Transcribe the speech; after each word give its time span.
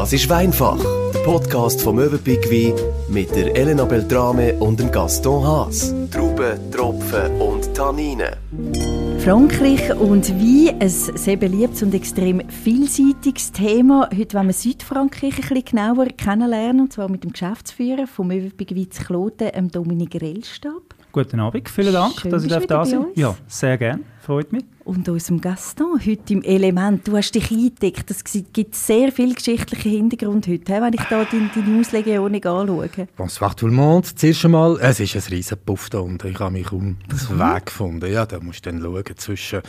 Das 0.00 0.14
ist 0.14 0.30
Weinfach, 0.30 0.78
der 1.12 1.18
Podcast 1.24 1.82
vom 1.82 1.96
Möwenpick 1.96 2.50
Wein 2.50 2.72
mit 3.10 3.36
der 3.36 3.54
Elena 3.54 3.84
Beltrame 3.84 4.54
und 4.54 4.80
dem 4.80 4.90
Gaston 4.90 5.46
Haas. 5.46 5.94
Trauben, 6.10 6.70
Tropfen 6.70 7.38
und 7.38 7.74
Tanninen. 7.74 8.30
Frankreich 9.18 9.94
und 9.94 10.30
Wein, 10.30 10.80
ein 10.80 10.88
sehr 10.88 11.36
beliebtes 11.36 11.82
und 11.82 11.92
extrem 11.92 12.40
vielseitiges 12.48 13.52
Thema. 13.52 14.08
Heute 14.16 14.38
wollen 14.38 14.46
wir 14.46 14.54
Südfrankreich 14.54 15.34
ein 15.34 15.40
bisschen 15.42 15.64
genauer 15.66 16.06
kennenlernen, 16.06 16.80
und 16.80 16.94
zwar 16.94 17.10
mit 17.10 17.22
dem 17.22 17.32
Geschäftsführer 17.32 18.06
vom 18.06 18.28
Möwenpick 18.28 18.74
Wein 18.74 18.90
zu 18.90 19.04
Kloten, 19.04 19.70
Dominik 19.70 20.14
Rellstab. 20.14 20.94
Guten 21.12 21.40
Abend, 21.40 21.68
vielen 21.68 21.92
Dank, 21.92 22.18
Schön, 22.18 22.30
dass 22.30 22.42
ich 22.42 22.50
da 22.50 22.86
sein 22.86 23.00
darf. 23.00 23.08
uns. 23.08 23.18
Ja, 23.18 23.36
sehr 23.48 23.76
gerne, 23.76 24.00
freut 24.30 24.52
mich. 24.52 24.64
Und 24.84 25.08
unserem 25.08 25.40
Gaston 25.40 25.98
heute 26.06 26.32
im 26.32 26.42
Element. 26.42 27.06
Du 27.06 27.16
hast 27.16 27.32
dich 27.32 27.50
eingedeckt. 27.50 28.08
Es 28.12 28.22
gibt 28.24 28.76
sehr 28.76 29.10
viel 29.10 29.34
geschichtlichen 29.34 29.90
Hintergrund 29.90 30.46
heute, 30.46 30.72
he, 30.72 30.80
wenn 30.80 30.92
ich 30.92 31.02
da 31.02 31.24
deine, 31.24 31.50
deine 31.52 31.80
Auslegung 31.80 32.32
anschaue. 32.32 32.88
Bonsoir 33.16 33.56
tout 33.56 33.66
le 33.66 33.72
monde. 33.72 34.06
Zuerst 34.14 34.44
einmal, 34.44 34.78
es 34.80 35.00
ist 35.00 35.16
ein 35.16 35.22
riesen 35.32 35.58
Puff 35.66 35.90
da 35.90 35.98
unten. 35.98 36.28
Ich 36.28 36.38
habe 36.38 36.52
mich 36.52 36.70
um 36.70 36.96
den 37.10 37.38
Weg 37.38 37.66
gefunden. 37.66 38.12
Ja, 38.12 38.24
da 38.24 38.38
musst 38.38 38.64
du 38.64 38.70
dann 38.70 38.80
schauen 38.80 39.04
zwischen 39.16 39.62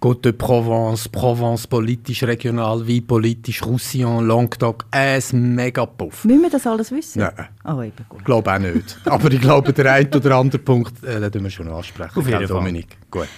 Côte 0.00 0.22
de 0.22 0.32
Provence, 0.32 1.08
Provence 1.08 1.68
politisch, 1.68 2.24
regional, 2.24 2.84
wie 2.88 3.00
politisch, 3.00 3.64
Roussillon, 3.64 4.26
Languedoc. 4.26 4.84
Ein 4.90 5.22
mega 5.54 5.86
Puff. 5.86 6.24
Müssen 6.24 6.42
wir 6.42 6.50
das 6.50 6.66
alles 6.66 6.90
wissen? 6.90 7.20
Nein. 7.20 7.48
Ah, 7.62 7.80
eben 7.82 7.92
gut. 8.08 8.18
Ich 8.18 8.24
glaube 8.24 8.52
auch 8.52 8.58
nicht. 8.58 8.98
Aber 9.04 9.30
ich 9.30 9.40
glaube, 9.40 9.72
der 9.72 9.92
eine 9.92 10.10
oder 10.10 10.36
andere 10.36 10.60
Punkt, 10.60 11.04
äh, 11.04 11.30
den 11.30 11.44
wir 11.44 11.50
schon 11.50 11.68
ansprechen. 11.68 12.18
Auf 12.18 12.26
jeden 12.26 12.38
Fall. 12.38 12.46
Dominik. 12.48 12.96
Gut. 13.10 13.28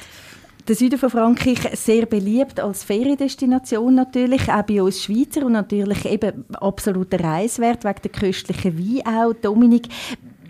Der 0.68 0.76
Süden 0.76 0.98
von 0.98 1.10
Frankreich 1.10 1.58
sehr 1.74 2.06
beliebt 2.06 2.60
als 2.60 2.84
Feriendestination 2.84 3.94
natürlich, 3.94 4.48
auch 4.50 4.62
bei 4.62 4.82
uns 4.82 5.02
Schweizer 5.02 5.44
und 5.44 5.52
natürlich 5.52 6.04
eben 6.04 6.44
absoluter 6.54 7.20
Reiswert 7.20 7.84
wegen 7.84 8.02
der 8.02 8.10
köstlichen 8.10 8.78
Wein 8.78 9.06
auch. 9.06 9.32
Dominik, 9.32 9.88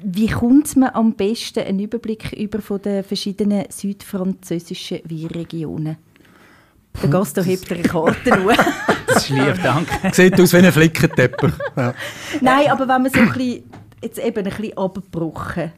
wie 0.02 0.28
kommt 0.28 0.76
man 0.76 0.90
am 0.90 1.14
besten 1.14 1.60
einen 1.60 1.80
Überblick 1.80 2.32
über 2.32 2.60
von 2.60 2.82
den 2.82 3.04
verschiedenen 3.04 3.64
südfranzösischen 3.70 5.00
Weinregionen? 5.04 5.96
Der 7.02 7.08
Gaston 7.08 7.44
hebt 7.44 7.70
eine 7.70 7.82
Karte 7.82 8.38
nur. 8.38 8.54
Das 9.12 9.24
ist 9.24 9.30
lieb, 9.30 9.60
danke. 9.60 9.90
Sieht 10.12 10.40
aus 10.40 10.52
wie 10.52 10.58
ein 10.58 10.70
Flickenteppich. 10.70 11.52
Ja. 11.76 11.94
Nein, 12.40 12.70
aber 12.70 12.86
wenn 12.86 13.02
man 13.02 13.10
so 13.10 13.18
ein 13.18 13.32
bisschen, 13.32 13.64
jetzt 14.00 14.20
eben 14.20 14.38
ein 14.38 14.44
bisschen 14.44 14.78
abgebrochen. 14.78 15.72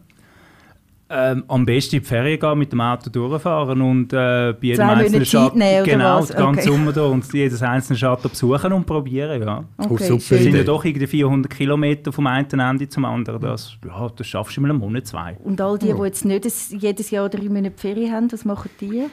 Ähm, 1.14 1.44
am 1.48 1.66
besten 1.66 1.96
in 1.96 2.02
die 2.02 2.08
Ferien 2.08 2.40
gehen, 2.40 2.58
mit 2.58 2.72
dem 2.72 2.80
Auto 2.80 3.10
durchfahren 3.10 3.82
und 3.82 4.14
äh, 4.14 4.54
bei 4.54 4.56
jedem 4.62 4.88
einzelnen 4.88 5.26
Schatten, 5.26 5.60
genau, 5.84 6.20
was? 6.20 6.28
den 6.28 6.36
ganzen 6.38 6.58
Okay. 6.60 6.70
Sommer 6.70 6.92
da 6.92 7.02
und 7.02 7.32
jedes 7.34 7.62
einzelne 7.62 7.98
Schatten 7.98 8.30
besuchen 8.30 8.72
und 8.72 8.86
probieren, 8.86 9.42
ja. 9.42 9.64
Oh, 9.76 9.98
super 9.98 10.14
Es 10.14 10.28
sind 10.28 10.54
ja 10.54 10.64
doch 10.64 10.82
irgendwie 10.84 11.06
400 11.06 11.52
Kilometer 11.52 12.12
vom 12.12 12.26
einen 12.26 12.58
Ende 12.58 12.88
zum 12.88 13.04
anderen. 13.04 13.42
Das, 13.42 13.76
ja, 13.86 14.08
das 14.08 14.26
schaffst 14.26 14.56
du 14.56 14.62
in 14.62 14.70
einem 14.70 14.78
Monat, 14.78 15.06
zwei. 15.06 15.36
Und 15.44 15.60
all 15.60 15.78
die, 15.78 15.92
die 15.92 16.02
jetzt 16.02 16.24
nicht 16.24 16.46
jedes 16.70 17.10
Jahr 17.10 17.28
drei 17.28 17.48
Monate 17.48 17.74
Ferien 17.76 18.12
haben, 18.12 18.32
was 18.32 18.46
machen 18.46 18.70
die? 18.80 19.04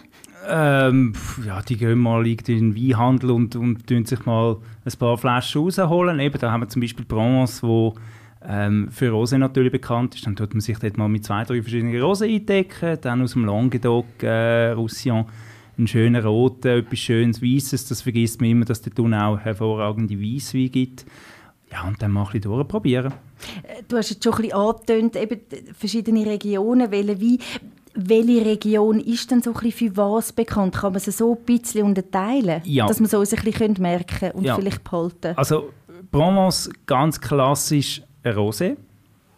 Ähm, 0.48 1.14
ja, 1.46 1.62
die 1.62 1.76
gehen 1.76 2.00
mal 2.00 2.26
irgendwie 2.26 2.58
in 2.58 2.74
den 2.74 2.76
Weinhandel 2.76 3.32
und, 3.32 3.58
und 3.58 3.86
tun 3.88 4.06
sich 4.06 4.26
mal 4.26 4.56
ein 4.86 4.94
paar 4.98 5.18
Flaschen 5.18 5.64
rausholen. 5.64 6.20
Eben, 6.20 6.40
da 6.40 6.52
haben 6.52 6.62
wir 6.62 6.70
zum 6.70 6.82
Beispiel 6.82 7.04
Provence, 7.04 7.62
wo 7.62 7.94
ähm, 8.48 8.88
für 8.92 9.12
Rosé 9.12 9.38
natürlich 9.38 9.72
bekannt 9.72 10.16
ist. 10.16 10.26
Dann 10.26 10.36
tut 10.36 10.54
man 10.54 10.62
sich 10.62 10.78
dort 10.80 10.98
mal 10.98 11.10
mit 11.10 11.26
zwei, 11.26 11.44
drei 11.44 11.62
verschiedenen 11.62 11.94
Rosé 12.02 12.34
eindecken. 12.34 12.98
Dann 13.02 13.22
aus 13.22 13.34
dem 13.34 13.46
Languedoc, 13.46 14.06
äh, 14.24 14.72
Roussillon, 14.72 15.26
einen 15.78 15.88
schönen 15.88 16.24
roten, 16.24 16.68
etwas 16.80 17.00
schönes 17.00 17.42
Weißes. 17.42 17.88
Das 17.88 18.02
vergisst 18.02 18.42
man 18.42 18.50
immer, 18.50 18.66
dass 18.66 18.80
es 18.82 18.94
dort 18.94 19.14
auch 19.14 19.38
hervorragende 19.40 20.20
Weissweine 20.20 20.70
gibt. 20.70 21.06
Ja, 21.72 21.88
und 21.88 22.02
dann 22.02 22.12
mal 22.12 22.22
ein 22.22 22.26
bisschen 22.28 22.42
durchprobieren. 22.52 23.14
Du 23.88 23.98
hast 23.98 24.10
jetzt 24.10 24.24
schon 24.24 24.34
ein 24.34 24.42
bisschen 24.42 24.58
angetönt, 24.58 25.16
eben 25.16 25.40
verschiedene 25.78 26.26
Regionen, 26.26 26.90
welche 26.92 27.22
Wein. 27.22 27.38
Welche 27.96 28.46
Region 28.46 29.00
ist 29.00 29.30
denn 29.32 29.42
so 29.42 29.52
ein 29.52 29.60
bisschen 29.62 29.94
für 29.94 29.98
was 29.98 30.32
bekannt? 30.32 30.76
Kann 30.76 30.94
man 30.94 31.02
sie 31.02 31.12
so 31.12 31.36
ein 31.36 31.44
bisschen 31.46 31.84
unterteilen, 31.86 32.62
Ja. 32.64 32.88
dass 32.88 33.00
man 33.00 33.10
so 33.10 33.20
ein 33.20 33.28
bisschen 33.28 33.74
merken 33.80 34.32
und 34.32 34.44
Ja. 34.46 34.56
vielleicht 34.56 34.84
behalten? 34.84 35.34
Also 35.36 35.70
Provence, 36.12 36.70
ganz 36.86 37.20
klassisch 37.20 38.02
Rosé. 38.26 38.78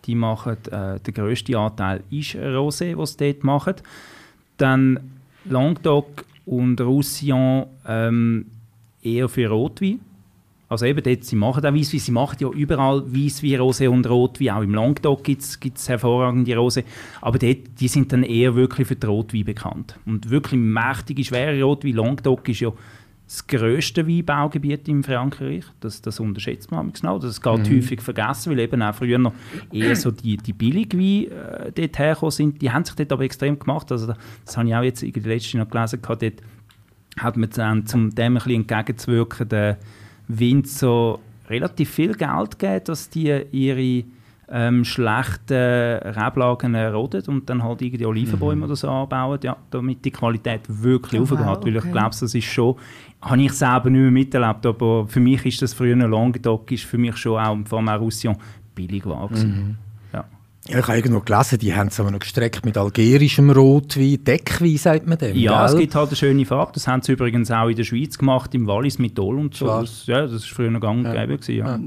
Die 0.05 0.15
machen, 0.15 0.57
äh, 0.71 0.99
der 0.99 1.13
grösste 1.13 1.57
Anteil 1.57 2.03
ist 2.09 2.35
Rosé, 2.35 2.97
was 2.97 3.13
sie 3.13 3.33
dort 3.33 3.43
machen. 3.43 3.75
Dann 4.57 4.99
Languedoc 5.45 6.25
und 6.45 6.79
Roussillon 6.81 7.67
ähm, 7.87 8.45
eher 9.01 9.29
für 9.29 9.47
Rotwein. 9.47 9.99
Also 10.71 10.85
eben 10.85 11.03
dort, 11.03 11.25
sie 11.25 11.35
machen 11.35 11.65
auch 11.65 11.73
Weisswein, 11.73 11.99
sie 11.99 12.11
machen 12.13 12.37
ja 12.39 12.49
überall 12.49 13.03
Weisswein, 13.13 13.59
Rosé 13.59 13.89
und 13.89 14.09
Rotwein. 14.09 14.51
Auch 14.51 14.61
im 14.61 14.73
Languedoc 14.73 15.21
gibt 15.21 15.41
es 15.41 15.89
hervorragende 15.89 16.53
Rosé. 16.53 16.85
Aber 17.19 17.37
dort, 17.37 17.57
die 17.79 17.89
sind 17.89 18.13
dann 18.13 18.23
eher 18.23 18.55
wirklich 18.55 18.87
für 18.87 18.95
die 18.95 19.05
Rotwein 19.05 19.43
bekannt. 19.43 19.99
Und 20.05 20.29
wirklich 20.29 20.59
mächtige, 20.59 21.25
schwere 21.25 21.61
Rotwein. 21.61 21.95
Languedoc 21.95 22.47
ist 22.47 22.61
ja 22.61 22.71
das 23.31 23.47
grösste 23.47 24.05
Weinbaugebiet 24.05 24.89
in 24.89 25.03
Frankreich. 25.03 25.63
Das, 25.79 26.01
das 26.01 26.19
unterschätzt 26.19 26.69
man 26.69 26.91
noch. 27.01 27.19
Das 27.19 27.41
geht 27.41 27.69
häufig 27.71 28.01
vergessen, 28.01 28.51
weil 28.51 28.59
eben 28.59 28.81
auch 28.81 28.93
früher 28.93 29.17
noch 29.17 29.33
eher 29.71 29.95
so 29.95 30.11
die, 30.11 30.35
die 30.35 30.51
Billigweine 30.51 31.27
äh, 31.27 31.71
dort 31.71 31.97
hergekommen 31.97 32.31
sind. 32.31 32.61
Die 32.61 32.71
haben 32.71 32.83
sich 32.83 32.93
dort 32.95 33.13
aber 33.13 33.23
extrem 33.23 33.57
gemacht. 33.57 33.89
Also 33.89 34.07
das, 34.07 34.17
das 34.45 34.57
habe 34.57 34.67
ich 34.67 34.75
auch 34.75 34.83
jetzt 34.83 35.01
irgendwie 35.01 35.29
letztens 35.29 35.63
noch 35.63 35.69
gelesen. 35.69 36.01
gehabt. 36.01 36.21
Dort 36.21 36.33
hat 37.19 37.37
man 37.37 37.49
dann, 37.51 37.85
um 37.93 38.09
dem 38.09 38.33
ein 38.33 38.33
bisschen 38.33 38.51
entgegenzuwirken, 38.51 39.47
den 39.47 39.77
Winzer 40.27 41.19
relativ 41.49 41.89
viel 41.89 42.13
Geld 42.15 42.59
gegeben, 42.59 42.83
dass 42.83 43.09
die 43.09 43.43
ihre 43.53 44.03
ähm, 44.51 44.83
schlechten 44.83 45.53
Reblagen 45.53 46.75
roden 46.75 47.23
und 47.27 47.49
dann 47.49 47.63
halt 47.63 47.81
irgendwie 47.81 48.05
Olivenbäume 48.05 48.65
oder 48.65 48.75
so 48.75 48.89
anbauen, 48.89 49.39
ja, 49.43 49.55
damit 49.69 50.03
die 50.03 50.11
Qualität 50.11 50.61
wirklich 50.67 51.21
aufgeht. 51.21 51.39
wow, 51.39 51.57
Weil 51.63 51.75
ich 51.75 51.81
okay. 51.81 51.91
glaube, 51.91 52.09
das 52.19 52.35
ist 52.35 52.43
schon, 52.45 52.75
habe 53.21 53.41
ich 53.41 53.53
selber 53.53 53.89
nicht 53.89 54.01
mehr 54.01 54.11
miterlebt, 54.11 54.65
aber 54.65 55.07
für 55.07 55.19
mich 55.19 55.45
ist 55.45 55.61
das 55.61 55.73
früher 55.73 55.95
Languedoc, 55.95 56.71
ist 56.71 56.83
für 56.83 56.97
mich 56.97 57.15
schon 57.17 57.37
auch, 57.39 57.57
allem 57.71 57.89
auch 57.89 57.99
Roussillon, 58.01 58.35
billig 58.75 59.05
war. 59.05 59.27
gewesen. 59.29 59.77
Ja. 60.13 60.25
Ja, 60.67 60.79
ich 60.79 60.87
habe 60.87 60.97
irgendwo 60.97 61.21
gelesen, 61.21 61.57
die 61.59 61.73
haben 61.73 61.87
es 61.87 61.99
aber 61.99 62.11
noch 62.11 62.19
gestreckt 62.19 62.63
mit 62.65 62.77
algerischem 62.77 63.49
Rotwein. 63.49 64.23
Deckwein 64.23 64.77
sagt 64.77 65.07
man 65.07 65.17
dem, 65.17 65.35
Ja, 65.35 65.65
es 65.65 65.71
gell? 65.71 65.81
gibt 65.81 65.95
halt 65.95 66.09
eine 66.09 66.15
schöne 66.15 66.45
Farbe. 66.45 66.71
Das 66.73 66.87
haben 66.87 67.01
sie 67.01 67.13
übrigens 67.13 67.49
auch 67.51 67.67
in 67.67 67.75
der 67.75 67.83
Schweiz 67.83 68.17
gemacht, 68.17 68.53
im 68.53 68.67
Wallis 68.67 68.99
mit 68.99 69.17
Dol 69.17 69.39
und 69.39 69.55
so. 69.55 69.65
Das, 69.65 70.05
ja, 70.05 70.21
das 70.21 70.33
ist 70.33 70.49
früher 70.49 70.69
noch 70.69 70.79
gang 70.81 71.05
und 71.05 71.11
gäbe. 71.11 71.37
gewesen, 71.37 71.55
Ja. 71.55 71.79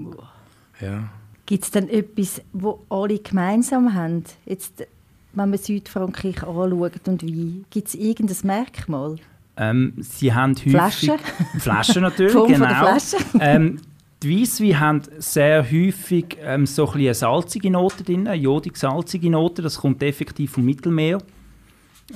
Ja. 0.80 1.04
Gibt 1.46 1.64
es 1.64 1.70
denn 1.70 1.88
etwas, 1.88 2.40
wo 2.52 2.80
alle 2.88 3.18
gemeinsam 3.18 3.94
haben? 3.94 4.24
Jetzt, 4.46 4.86
wenn 5.32 5.50
man 5.50 5.58
Südfrankreich 5.58 6.42
anschaut 6.42 7.06
und 7.06 7.22
Wein, 7.22 7.64
gibt 7.70 7.88
es 7.88 7.94
irgendein 7.94 8.36
Merkmal? 8.44 9.16
Ähm, 9.56 9.94
sie 9.98 10.32
haben 10.32 10.52
häufig... 10.52 10.72
Flaschen? 10.72 11.18
Flaschen 11.58 12.02
natürlich, 12.02 12.34
genau. 12.46 12.66
Flasche? 12.66 13.16
ähm, 13.40 13.80
die 14.22 14.40
Weissweine 14.40 14.80
haben 14.80 15.02
sehr 15.18 15.70
häufig 15.70 16.38
ähm, 16.40 16.64
so 16.64 16.88
ein 16.88 16.94
eine 16.94 17.14
salzige 17.14 17.70
Note 17.70 18.04
drin, 18.04 18.26
eine 18.26 18.40
jodig-salzige 18.40 19.28
Note. 19.28 19.60
Das 19.60 19.76
kommt 19.76 20.02
effektiv 20.02 20.52
vom 20.52 20.64
Mittelmeer. 20.64 21.18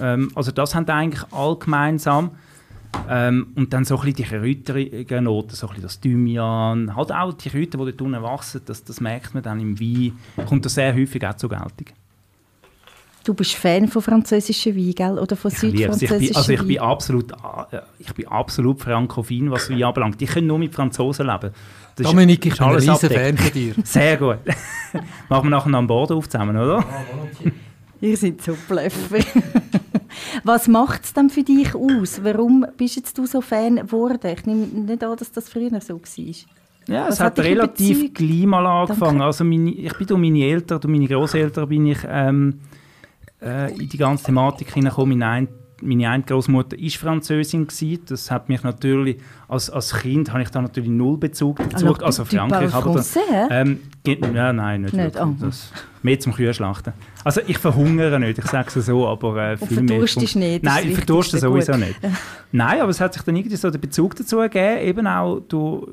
Ähm, 0.01 0.31
also 0.35 0.51
das 0.51 0.75
haben 0.75 0.89
eigentlich 0.89 1.23
alle 1.33 1.57
gemeinsam. 1.57 2.31
Ähm, 3.09 3.49
und 3.55 3.73
dann 3.73 3.85
so 3.85 3.97
ein 3.99 4.01
bisschen 4.13 4.17
die 4.17 4.23
kräuterigen 4.25 5.25
Noten, 5.25 5.55
so 5.55 5.67
ein 5.67 5.71
bisschen 5.71 5.83
das 5.83 6.01
Thymian, 6.01 6.95
halt 6.95 7.13
auch 7.13 7.33
die 7.33 7.49
Kräuter, 7.49 7.79
die 7.79 7.85
dort 7.85 8.03
unten 8.03 8.23
wachsen, 8.23 8.61
das, 8.67 8.85
das 8.85 9.01
merkt 9.01 9.35
man 9.35 9.43
dann 9.43 9.61
im 9.61 9.79
Wein, 9.81 10.13
kommt 10.47 10.65
das 10.65 10.75
sehr 10.75 10.95
häufig 10.95 11.25
auch 11.27 11.35
zur 11.35 11.49
Geltung. 11.51 11.87
Du 13.25 13.35
bist 13.35 13.55
Fan 13.57 13.89
von 13.89 14.01
französischen 14.01 14.75
Wein, 14.75 14.95
gell? 14.95 15.19
Oder 15.19 15.37
von 15.37 15.51
Ich 15.51 15.57
es. 15.59 15.63
Ich 15.65 15.71
bin, 15.73 15.93
südfranzösischen 15.93 16.37
also 16.37 16.53
ich 16.53 16.61
bin 16.63 16.69
Wein? 16.71 16.79
absolut, 16.79 17.33
äh, 17.33 17.79
ich 17.99 18.15
bin 18.15 18.27
absolut 18.29 18.81
frankophil, 18.81 19.51
was 19.51 19.69
Wein 19.71 19.83
anbelangt. 19.85 20.21
Ich 20.23 20.31
kann 20.31 20.47
nur 20.47 20.59
mit 20.59 20.75
Franzosen 20.75 21.27
leben. 21.27 21.51
Das 21.95 22.07
ist- 22.07 22.13
Dominik, 22.13 22.47
ich 22.47 22.53
ist 22.53 22.59
bin 22.59 22.67
ein 22.67 22.73
alles 22.75 22.89
riesen. 22.89 23.11
Fan 23.11 23.37
von 23.37 23.53
dir. 23.53 23.75
Sehr 23.85 24.17
gut. 24.17 24.39
Machen 25.29 25.45
wir 25.47 25.51
nachher 25.51 25.69
noch 25.69 25.79
an 25.79 25.87
Bord 25.87 26.11
auf 26.13 26.29
zusammen, 26.29 26.57
oder? 26.57 26.83
Ihr 28.01 28.17
seid 28.17 28.43
so 28.43 28.57
Blöffer. 28.69 29.19
Was 30.45 30.69
macht 30.69 31.05
es 31.05 31.13
denn 31.13 31.31
für 31.31 31.43
dich 31.43 31.75
aus? 31.75 32.23
Warum 32.23 32.65
bist 32.77 32.97
jetzt 32.97 33.19
du 33.19 33.27
so 33.27 33.41
Fan 33.41 33.77
geworden? 33.77 34.35
Ich 34.37 34.47
nehme 34.47 34.67
nicht 34.67 35.05
an, 35.05 35.17
dass 35.17 35.33
das 35.33 35.49
früher 35.49 35.81
so 35.81 35.95
war. 36.01 36.35
Ja, 36.89 37.07
Was 37.07 37.15
es 37.15 37.21
hat 37.21 37.39
hat 37.39 37.45
relativ 37.45 37.99
überzeugt? 37.99 38.15
gleich 38.15 38.47
mal 38.47 38.67
angefangen. 38.67 39.19
Danke. 39.19 39.25
Also 39.25 39.45
meine, 39.45 39.71
ich 39.71 39.93
bin 39.95 40.07
durch 40.07 40.21
meine 40.21 40.45
Eltern, 40.45 40.81
durch 40.81 40.93
meine 40.93 41.07
Großeltern 41.07 41.69
bin 41.69 41.87
ich 41.87 41.99
ähm, 42.09 42.61
äh, 43.43 43.73
in 43.79 43.89
die 43.89 43.99
ganze 43.99 44.25
Thematik 44.25 44.73
hineingekommen. 44.73 45.49
Meine, 45.81 45.93
ein, 45.93 45.99
meine 45.99 46.11
eine 46.11 46.23
Großmutter 46.25 46.79
ist 46.79 46.97
Französin 46.97 47.67
gewesen. 47.67 48.03
Das 48.09 48.31
hat 48.31 48.49
mich 48.49 48.63
natürlich 48.63 49.19
als, 49.49 49.71
als 49.71 49.95
Kind 49.95 50.31
habe 50.33 50.43
ich 50.43 50.51
da 50.51 50.61
natürlich 50.63 50.91
null 50.91 51.17
Bezug 51.19 51.59
dazu. 51.71 51.87
Alors, 51.87 52.03
also 52.03 52.25
du 52.25 52.37
Frankreich, 52.37 52.75
aber 52.75 52.95
da, 52.95 53.01
français, 53.01 53.19
hein? 53.31 53.49
ähm, 53.51 53.81
geht- 54.05 54.35
ja, 54.35 54.53
nein, 54.53 54.83
nicht, 54.83 54.95
Nicht, 54.95 55.21
oh. 55.21 55.35
Das, 55.41 55.73
mehr 56.03 56.19
zum 56.21 56.33
Kühlschlachten. 56.35 56.93
Also 57.25 57.41
ich 57.47 57.59
verhungere 57.59 58.19
nicht, 58.21 58.39
ich 58.39 58.47
sage 58.47 58.69
es 58.75 58.87
so, 58.87 59.07
aber 59.07 59.53
äh, 59.53 59.57
viel 59.57 59.79
mehr. 59.83 59.89
verdurstest 59.89 60.37
nicht, 60.37 60.63
Nein, 60.65 60.83
ich 60.85 60.89
das 60.91 60.99
verdurste 60.99 61.39
sowieso 61.39 61.73
gut. 61.73 61.81
nicht. 61.81 62.01
Nein, 62.53 62.81
aber 62.81 62.91
es 62.91 63.01
hat 63.01 63.15
sich 63.15 63.23
dann 63.23 63.37
irgendwie 63.37 63.57
so 63.57 63.71
der 63.71 63.79
Bezug 63.79 64.15
dazu 64.17 64.39
gegeben, 64.39 64.81
eben 64.83 65.07
auch 65.07 65.41
durch 65.41 65.87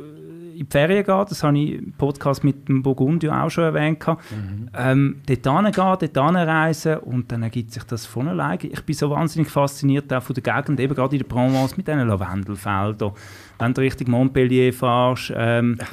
in 0.55 0.65
die 0.65 0.71
Ferien 0.71 1.03
gehen, 1.03 1.25
das 1.27 1.43
habe 1.43 1.57
ich 1.57 1.73
im 1.73 1.93
Podcast 1.93 2.43
mit 2.43 2.67
dem 2.67 2.81
Burgundio 2.81 3.33
auch 3.33 3.49
schon 3.49 3.65
erwähnt, 3.65 4.05
mhm. 4.07 4.69
ähm, 4.73 5.21
dort 5.27 5.65
hingehen, 5.65 6.11
dort 6.13 6.17
reisen 6.17 6.97
und 6.99 7.31
dann 7.31 7.43
ergibt 7.43 7.71
sich 7.71 7.83
das 7.83 8.05
von 8.05 8.27
alleine. 8.27 8.63
Ich 8.63 8.81
bin 8.83 8.95
so 8.95 9.09
wahnsinnig 9.09 9.49
fasziniert 9.49 10.11
auch 10.13 10.23
von 10.23 10.33
der 10.33 10.43
Gegend, 10.43 10.79
eben 10.79 10.95
gerade 10.95 11.15
in 11.15 11.21
der 11.21 11.27
Provence 11.27 11.77
mit 11.77 11.87
diesen 11.87 12.07
Lavendelfeldern. 12.07 13.11
Wenn 13.59 13.73
du 13.73 13.81
Richtung 13.81 14.11
Montpellier 14.11 14.73
fährst, 14.73 15.33
ähm, 15.35 15.77
äh, 15.79 15.85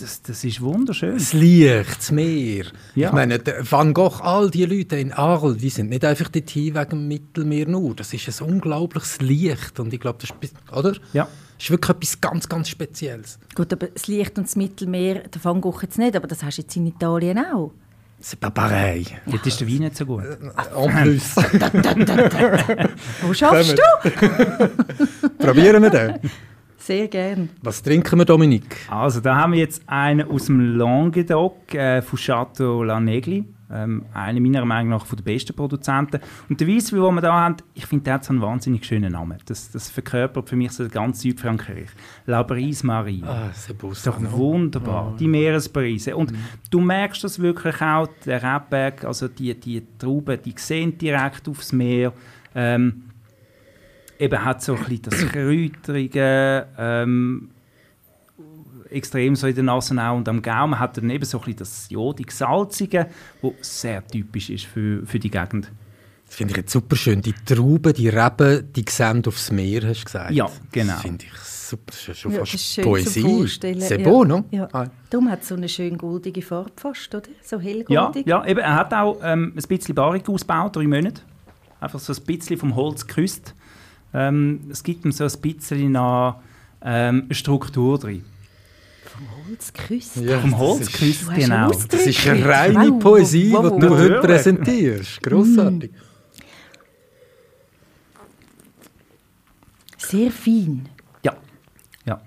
das, 0.00 0.22
das, 0.22 0.44
ist 0.44 0.60
wunderschön. 0.60 1.14
Das 1.14 1.32
Licht, 1.32 1.98
das 1.98 2.10
Meer. 2.10 2.66
Ja. 2.94 3.08
Ich 3.08 3.14
meine, 3.14 3.40
Van 3.68 3.92
Gogh, 3.94 4.20
all 4.22 4.50
die 4.50 4.64
Leute 4.64 4.96
in 4.96 5.12
Arles, 5.12 5.58
die 5.58 5.70
sind 5.70 5.90
nicht 5.90 6.04
einfach 6.04 6.28
dort 6.28 6.50
hin 6.50 6.74
wegen 6.74 6.90
dem 6.90 7.08
Mittelmeer 7.08 7.68
nur. 7.68 7.94
Das 7.94 8.12
ist 8.12 8.42
ein 8.42 8.48
unglaubliches 8.48 9.20
Licht 9.20 9.78
und 9.80 9.92
ich 9.92 10.00
glaube, 10.00 10.18
das 10.20 10.30
ist, 10.40 10.54
oder? 10.72 10.94
Ja. 11.12 11.28
Das 11.56 11.64
ist 11.64 11.70
wirklich 11.70 11.96
etwas 11.96 12.20
ganz, 12.20 12.48
ganz 12.48 12.68
Spezielles. 12.68 13.38
Gut, 13.54 13.72
aber 13.72 13.86
das 13.86 14.06
Licht 14.08 14.36
und 14.38 14.46
das 14.46 14.56
Mittelmeer, 14.56 15.28
der 15.28 15.44
Van 15.44 15.60
Gogh 15.60 15.80
jetzt 15.82 15.98
nicht, 15.98 16.16
aber 16.16 16.26
das 16.26 16.42
hast 16.42 16.58
du 16.58 16.62
jetzt 16.62 16.76
in 16.76 16.86
Italien 16.86 17.38
auch. 17.38 17.72
C'est 18.20 18.40
pas 18.40 18.50
pareil. 18.50 19.02
Ja. 19.02 19.18
Dort 19.26 19.46
ist 19.46 19.60
der 19.60 19.68
Wein 19.68 19.78
nicht 19.78 19.96
so 19.96 20.06
gut. 20.06 20.24
En 20.24 21.02
plus. 21.02 21.36
Wo 23.22 23.34
schaffst 23.34 23.76
du? 23.76 25.28
Probieren 25.38 25.82
wir 25.82 25.90
den. 25.90 26.18
Sehr 26.86 27.08
gern. 27.08 27.48
Was 27.62 27.82
trinken 27.82 28.16
wir, 28.16 28.24
Dominik? 28.24 28.76
Also, 28.88 29.18
da 29.20 29.34
haben 29.34 29.54
wir 29.54 29.58
jetzt 29.58 29.82
einen 29.88 30.30
aus 30.30 30.46
dem 30.46 30.78
Languedoc 30.78 31.74
äh, 31.74 32.00
von 32.00 32.16
Chateau 32.16 32.84
La 32.84 33.00
Negli. 33.00 33.44
Ähm, 33.68 34.04
einer 34.14 34.38
meiner 34.38 34.64
Meinung 34.64 34.90
nach 34.90 35.04
von 35.04 35.16
den 35.16 35.24
besten 35.24 35.52
Produzenten. 35.52 36.20
Und 36.48 36.60
der 36.60 36.68
Weiss, 36.68 36.90
den 36.90 37.00
wir 37.00 37.20
da 37.20 37.32
haben, 37.32 37.56
ich 37.74 37.86
finde, 37.86 38.04
der 38.04 38.14
hat 38.14 38.24
so 38.24 38.32
einen 38.32 38.40
wahnsinnig 38.40 38.84
schönen 38.84 39.10
Namen. 39.10 39.36
Das, 39.46 39.68
das 39.72 39.90
verkörpert 39.90 40.48
für 40.48 40.54
mich 40.54 40.70
so 40.70 40.86
ganz 40.86 41.22
Südfrankreich. 41.22 41.88
La 42.26 42.44
Brise 42.44 42.86
Marie. 42.86 43.24
Ah, 43.26 43.48
ist 43.50 44.06
doch 44.06 44.20
wunderbar. 44.20 45.10
Oh. 45.12 45.16
Die 45.16 45.26
Meeresbrise. 45.26 46.14
Und 46.14 46.30
mhm. 46.30 46.38
du 46.70 46.78
merkst 46.78 47.24
das 47.24 47.40
wirklich 47.40 47.82
auch, 47.82 48.06
der 48.24 48.40
Rebberg, 48.44 49.04
also 49.04 49.26
die, 49.26 49.58
die 49.58 49.82
Trauben, 49.98 50.38
die 50.40 50.54
sehen 50.56 50.96
direkt 50.96 51.48
aufs 51.48 51.72
Meer. 51.72 52.12
Ähm, 52.54 53.05
eben 54.18 54.44
hat 54.44 54.62
so 54.62 54.74
ein 54.74 54.84
bisschen 54.84 55.02
das 55.02 55.26
Kräuterige, 55.28 56.66
ähm, 56.78 57.50
extrem 58.90 59.36
so 59.36 59.46
in 59.46 59.54
der 59.54 59.64
Nase 59.64 59.94
auch 60.00 60.16
und 60.16 60.28
am 60.28 60.42
Gaumen 60.42 60.78
hat 60.78 60.96
dann 60.96 61.10
eben 61.10 61.24
so 61.24 61.38
ein 61.38 61.44
bisschen 61.44 61.58
das 61.58 61.90
jodig-salzige, 61.90 63.08
das 63.42 63.80
sehr 63.80 64.06
typisch 64.06 64.50
ist 64.50 64.66
für, 64.66 65.04
für 65.06 65.18
die 65.18 65.30
Gegend. 65.30 65.70
Das 66.26 66.34
finde 66.34 66.52
ich 66.52 66.56
jetzt 66.56 66.72
super 66.72 66.96
schön. 66.96 67.22
Die 67.22 67.32
Trauben, 67.32 67.92
die 67.94 68.08
Reben, 68.08 68.72
die 68.72 68.84
sehen 68.88 69.22
aufs 69.26 69.52
Meer, 69.52 69.86
hast 69.86 70.00
du 70.00 70.04
gesagt. 70.06 70.30
Ja, 70.32 70.46
genau. 70.72 70.94
Das 70.94 71.02
finde 71.02 71.24
ich 71.24 71.38
super. 71.38 71.84
Das 71.86 72.08
ist 72.08 72.18
schon 72.18 72.32
ja, 72.32 72.38
fast 72.40 72.54
ist 72.54 72.82
Poesie. 72.82 73.44
C'est 73.78 74.02
beau, 74.02 74.24
no? 74.24 74.44
Ja. 74.50 74.68
Ah. 74.72 74.86
Darum 75.08 75.30
hat 75.30 75.42
es 75.42 75.48
so 75.48 75.54
eine 75.54 75.68
schön 75.68 75.96
goldige 75.96 76.42
Farbe 76.42 76.72
fast, 76.76 77.14
oder? 77.14 77.28
So 77.42 77.60
hellgoldig. 77.60 78.26
Ja, 78.26 78.42
ja 78.42 78.46
eben, 78.46 78.60
er 78.60 78.74
hat 78.74 78.92
auch 78.92 79.20
ähm, 79.22 79.52
ein 79.56 79.62
bisschen 79.68 79.94
Barrik 79.94 80.28
ausgebaut, 80.28 80.74
drei 80.74 80.88
Monate. 80.88 81.22
Einfach 81.78 82.00
so 82.00 82.12
ein 82.12 82.24
bisschen 82.24 82.58
vom 82.58 82.74
Holz 82.74 83.06
geküsst. 83.06 83.54
Ähm, 84.16 84.60
es 84.70 84.82
gibt 84.82 85.04
ihm 85.04 85.12
so 85.12 85.24
ein 85.24 85.40
bisschen 85.42 85.92
nach 85.92 86.36
ähm, 86.82 87.26
Struktur 87.30 87.98
drin. 87.98 88.24
Vom 89.04 89.26
Holz 89.46 89.72
geküsst? 89.72 90.16
Ja, 90.16 90.40
Vom 90.40 90.58
Holz 90.58 90.90
geküsst, 90.90 91.34
genau. 91.34 91.70
Das 91.70 92.06
ist 92.06 92.26
eine 92.26 92.44
reine 92.44 92.92
wow, 92.92 92.98
Poesie, 92.98 93.52
wow, 93.52 93.64
wow, 93.64 93.74
die 93.74 93.80
du 93.86 93.98
heute 93.98 94.20
präsentierst. 94.20 95.22
Grossartig. 95.22 95.92
Mm. 95.92 95.96
Sehr 99.98 100.30
fein. 100.30 100.88
Ja. 101.22 101.36
ja. 102.06 102.20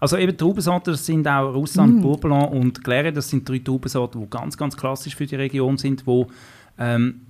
Also 0.00 0.16
eben 0.16 0.36
Traubensorten, 0.36 0.94
das 0.94 1.04
sind 1.04 1.28
auch 1.28 1.52
Russland, 1.52 1.96
mm. 1.96 2.00
Bourbon 2.00 2.32
und 2.32 2.82
Claire, 2.82 3.12
das 3.12 3.28
sind 3.28 3.46
drei 3.46 3.58
Traubensorten, 3.58 4.22
die 4.22 4.30
ganz, 4.30 4.56
ganz 4.56 4.76
klassisch 4.76 5.14
für 5.14 5.26
die 5.26 5.36
Region 5.36 5.76
sind, 5.76 6.06
wo 6.06 6.26
ähm, 6.78 7.20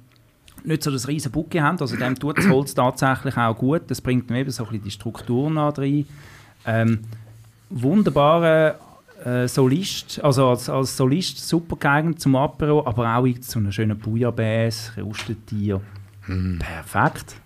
nicht 0.65 0.83
so 0.83 0.91
das 0.91 1.09
riesen 1.09 1.31
Bucke 1.31 1.63
haben. 1.63 1.79
Also 1.81 1.97
dem 1.97 2.19
tut 2.19 2.39
das 2.39 2.49
Holz 2.49 2.75
tatsächlich 2.75 3.37
auch 3.37 3.57
gut. 3.57 3.83
Das 3.89 4.01
bringt 4.01 4.31
mir 4.31 4.41
eben 4.41 4.51
so 4.51 4.65
ein 4.65 4.71
bisschen 4.71 4.85
die 4.85 4.91
Struktur 4.91 5.51
nach 5.51 5.77
rein. 5.79 6.07
Ähm, 6.67 7.01
wunderbarer 7.71 8.79
äh, 9.25 9.49
Solist, 9.49 10.23
also 10.23 10.49
als, 10.49 10.69
als 10.69 10.97
Solist 10.97 11.47
super 11.47 11.77
geeignet 11.77 12.21
zum 12.21 12.37
Apero, 12.37 12.87
aber 12.87 13.17
auch 13.17 13.41
zu 13.41 13.59
einer 13.59 13.73
schönen 13.73 13.99
Bouillabaisse, 13.99 14.93
Röstetier. 15.05 15.81
Mm. 16.27 16.59
Perfekt. 16.59 17.37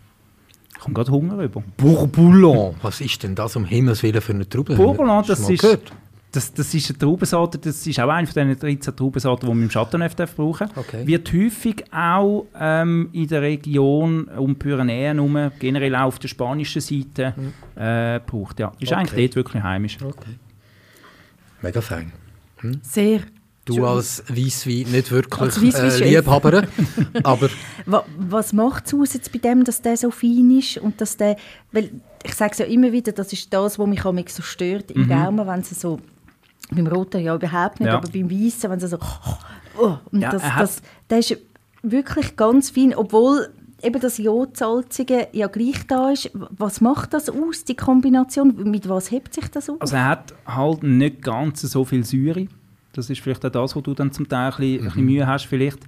Ich 0.75 0.79
komme 0.81 0.95
gerade 0.95 1.11
Hunger 1.11 1.43
über. 1.43 1.63
Bourboulon, 1.77 2.77
was 2.83 3.01
ist 3.01 3.23
denn 3.23 3.35
das 3.35 3.57
um 3.57 3.65
Himmels 3.65 4.03
Willen 4.03 4.21
für 4.21 4.33
eine 4.33 4.49
Traube? 4.49 4.77
Bourboulon, 4.77 5.25
das 5.27 5.41
ist, 5.49 5.61
gehört? 5.61 5.93
Das, 6.31 6.53
das 6.53 6.75
ist 6.75 6.91
eine 6.91 6.99
Traubensorte, 6.99 7.59
das 7.59 7.87
ist 7.87 7.99
auch 8.01 8.09
eine 8.11 8.27
von 8.27 8.49
den 8.49 8.59
13 8.59 8.95
Traubensorten, 8.95 9.49
die 9.49 9.55
man 9.55 9.65
im 9.65 9.71
Chateauneuf 9.71 10.15
brauchen 10.15 10.69
darf. 10.69 10.77
Okay. 10.77 11.07
Wird 11.07 11.33
häufig 11.33 11.85
auch 11.91 12.47
ähm, 12.59 13.09
in 13.13 13.29
der 13.29 13.41
Region 13.41 14.29
um 14.29 14.57
Pyrenäen 14.57 15.17
herum, 15.17 15.51
generell 15.59 15.95
auch 15.97 16.09
auf 16.09 16.19
der 16.19 16.29
spanischen 16.29 16.83
Seite, 16.83 17.35
mhm. 17.35 17.83
äh, 17.83 18.21
gebraucht. 18.21 18.61
Ja. 18.61 18.73
Ist 18.79 18.93
okay. 18.93 19.01
eigentlich 19.01 19.31
dort 19.31 19.37
wirklich 19.37 19.63
heimisch. 19.63 19.97
Okay. 20.03 20.37
Mega 21.63 21.81
fein. 21.81 22.13
Hm? 22.59 22.81
Sehr. 22.83 23.21
Du 23.65 23.85
als 23.85 24.25
Weisswein 24.29 24.91
nicht 24.91 25.11
wirklich 25.11 25.75
äh, 25.75 25.99
Liebhaber, 26.05 26.63
aber... 27.23 27.51
Was 27.85 28.55
macht 28.55 28.87
es 28.87 28.95
aus 28.95 29.13
jetzt 29.13 29.31
bei 29.31 29.39
dem, 29.39 29.63
dass 29.63 29.83
der 29.83 29.97
so 29.99 30.11
fein 30.11 30.59
ist 30.59 30.79
und 30.79 31.01
dass 31.01 31.19
der... 31.19 31.37
Weil 31.71 31.91
ich 32.25 32.35
sage 32.35 32.53
es 32.53 32.59
ja 32.59 32.65
immer 32.65 32.93
wieder, 32.93 33.13
das 33.13 33.31
ist 33.35 33.53
das, 33.53 33.79
was 33.79 33.87
mich 33.87 34.31
so 34.31 34.43
stört 34.43 34.91
im 34.91 35.03
mhm. 35.03 35.09
Gaumen, 35.09 35.47
wenn 35.47 35.61
es 35.61 35.71
so 35.79 36.01
beim 36.71 36.87
Roten 36.87 37.23
ja 37.23 37.35
überhaupt 37.35 37.81
nicht, 37.81 37.89
ja. 37.89 37.97
aber 37.97 38.09
beim 38.09 38.31
Weißen, 38.31 38.71
wenn 38.71 38.81
sie 38.81 38.89
so... 38.89 38.99
Oh, 39.81 39.97
und 40.11 40.21
ja, 40.21 40.31
das, 40.31 40.43
das, 40.43 40.83
das 41.09 41.31
ist 41.31 41.41
wirklich 41.83 42.37
ganz 42.37 42.71
fein, 42.71 42.95
obwohl 42.95 43.49
eben 43.83 44.01
das 44.01 44.19
Jodsalzige 44.19 45.29
ja 45.33 45.47
gleich 45.47 45.87
da 45.87 46.11
ist. 46.11 46.31
Was 46.35 46.81
macht 46.81 47.15
das 47.15 47.31
aus, 47.31 47.65
die 47.65 47.77
Kombination? 47.77 48.71
Mit 48.71 48.89
was 48.89 49.11
hebt 49.11 49.35
sich 49.35 49.49
das 49.49 49.71
aus? 49.71 49.81
Also 49.81 49.97
er 49.97 50.07
hat 50.07 50.35
halt 50.47 50.83
nicht 50.83 51.23
ganz 51.23 51.61
so 51.63 51.85
viel 51.85 52.05
Säure. 52.05 52.49
Das 52.93 53.09
ist 53.11 53.21
vielleicht 53.21 53.45
auch 53.47 53.51
das, 53.51 53.77
wo 53.77 53.81
du 53.81 53.95
dann 53.95 54.13
zum 54.13 54.29
Teil 54.29 54.51
ein 54.51 54.57
bisschen, 54.57 54.73
mhm. 54.73 54.79
ein 54.79 54.85
bisschen 54.85 55.05
Mühe 55.05 55.27
hast 55.27 55.47
vielleicht. 55.47 55.79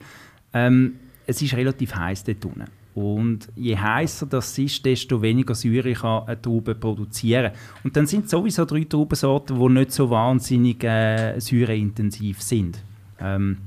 Ähm, 0.52 0.96
es 1.26 1.42
ist 1.42 1.54
relativ 1.54 1.94
heiß 1.94 2.24
dort 2.24 2.44
unten. 2.44 2.64
Und 2.94 3.48
je 3.54 3.76
heißer 3.76 4.26
das 4.26 4.58
ist, 4.58 4.84
desto 4.84 5.22
weniger 5.22 5.54
Säure 5.54 5.92
kann 5.92 6.26
eine 6.26 6.40
Traube 6.40 6.74
produzieren. 6.74 7.52
Und 7.84 7.96
dann 7.96 8.06
sind 8.06 8.28
sowieso 8.28 8.64
drei 8.64 8.84
Traubensorten, 8.84 9.58
die 9.58 9.68
nicht 9.68 9.92
so 9.92 10.10
wahnsinnig 10.10 10.82
äh, 10.82 11.38
säureintensiv 11.38 12.42
sind. 12.42 12.82
Ähm, 13.20 13.58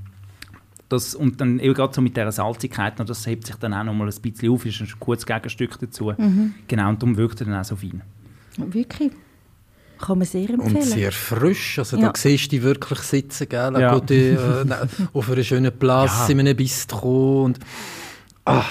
das, 0.90 1.16
und 1.16 1.42
dann 1.42 1.60
eben 1.60 1.74
gerade 1.74 1.94
so 1.94 2.02
mit 2.02 2.16
dieser 2.16 2.32
Salzigkeit, 2.32 2.94
das 3.00 3.26
hebt 3.26 3.48
sich 3.48 3.56
dann 3.56 3.74
auch 3.74 3.84
noch 3.84 3.94
mal 3.94 4.08
ein 4.08 4.22
bisschen 4.22 4.52
auf, 4.52 4.66
ist 4.66 4.82
ein 4.82 4.90
kurzes 5.00 5.26
Gegenstück 5.26 5.80
dazu. 5.80 6.14
Mhm. 6.18 6.54
Genau, 6.68 6.90
und 6.90 7.02
darum 7.02 7.18
wirkt 7.18 7.42
er 7.42 7.48
dann 7.48 7.60
auch 7.60 7.66
so 7.66 7.76
fein. 7.76 8.02
Wirklich? 8.58 9.12
Kann 10.00 10.18
man 10.18 10.28
sehr 10.28 10.50
empfehlen. 10.50 10.76
Und 10.76 10.84
sehr 10.84 11.12
frisch, 11.12 11.80
also 11.80 11.98
ja. 11.98 12.10
da 12.10 12.14
siehst 12.16 12.46
du 12.46 12.50
die 12.58 12.64
wirklich 12.64 13.00
sitzen, 13.00 13.48
gell? 13.48 13.80
Ja. 13.80 14.00
Die, 14.00 14.32
äh, 14.32 14.66
auf 15.14 15.32
einer 15.32 15.44
schönen 15.44 15.72
Platz, 15.72 16.28
ja. 16.28 16.34
in 16.34 16.42
einem 16.42 16.56
Bistro 16.56 17.46
und 17.46 17.60
ah, 18.46 18.66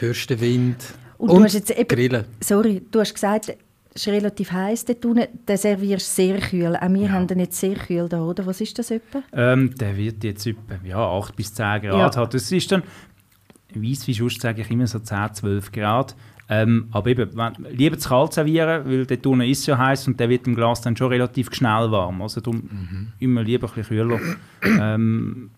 hörst 0.00 0.30
den 0.30 0.40
Wind 0.40 0.76
und, 1.18 1.30
und 1.30 1.38
du 1.38 1.44
hast 1.44 1.54
jetzt 1.54 1.70
eben, 1.70 1.88
grillen. 1.88 2.24
Sorry, 2.40 2.82
du 2.90 3.00
hast 3.00 3.14
gesagt, 3.14 3.56
es 3.94 4.06
ist 4.06 4.12
relativ 4.12 4.50
heiß 4.50 4.84
dort 4.86 5.04
unten. 5.04 5.26
Den 5.48 5.56
servierst 5.56 6.08
du 6.08 6.22
sehr 6.22 6.40
kühl. 6.40 6.76
Auch 6.76 6.88
wir 6.88 7.02
ja. 7.02 7.08
haben 7.10 7.26
den 7.26 7.38
nicht 7.38 7.54
sehr 7.54 7.76
kühl 7.76 8.08
da, 8.08 8.22
oder? 8.22 8.44
Was 8.46 8.60
ist 8.60 8.78
das 8.78 8.90
etwa? 8.90 9.22
Ähm, 9.32 9.74
der 9.76 9.96
wird 9.96 10.24
jetzt 10.24 10.46
etwa 10.46 10.74
ja, 10.84 10.98
8 10.98 11.36
bis 11.36 11.54
10 11.54 11.82
Grad 11.82 12.14
ja. 12.14 12.16
haben. 12.16 12.30
Das 12.30 12.50
ist 12.50 12.72
dann, 12.72 12.82
weiss 13.74 14.06
wie 14.06 14.14
sonst 14.14 14.40
sage 14.40 14.62
ich 14.62 14.70
immer 14.70 14.86
so 14.86 14.98
10, 14.98 15.34
12 15.34 15.72
Grad. 15.72 16.16
Ähm, 16.48 16.88
aber 16.90 17.08
eben, 17.08 17.30
wenn, 17.36 17.54
lieber 17.74 17.96
zu 17.96 18.08
kalt 18.08 18.34
servieren, 18.34 18.84
weil 18.84 19.06
dort 19.06 19.26
unten 19.26 19.48
ist 19.48 19.60
es 19.60 19.66
ja 19.66 19.78
heiß 19.78 20.06
und 20.08 20.20
der 20.20 20.28
wird 20.28 20.46
im 20.46 20.54
Glas 20.54 20.82
dann 20.82 20.96
schon 20.96 21.08
relativ 21.08 21.54
schnell 21.54 21.90
warm. 21.90 22.20
Also 22.20 22.40
darum 22.40 22.58
mhm. 22.58 23.12
immer 23.18 23.42
lieber 23.42 23.68
ein 23.68 23.74
bisschen 23.74 23.96
kühler. 23.96 24.20
ähm, 24.62 25.50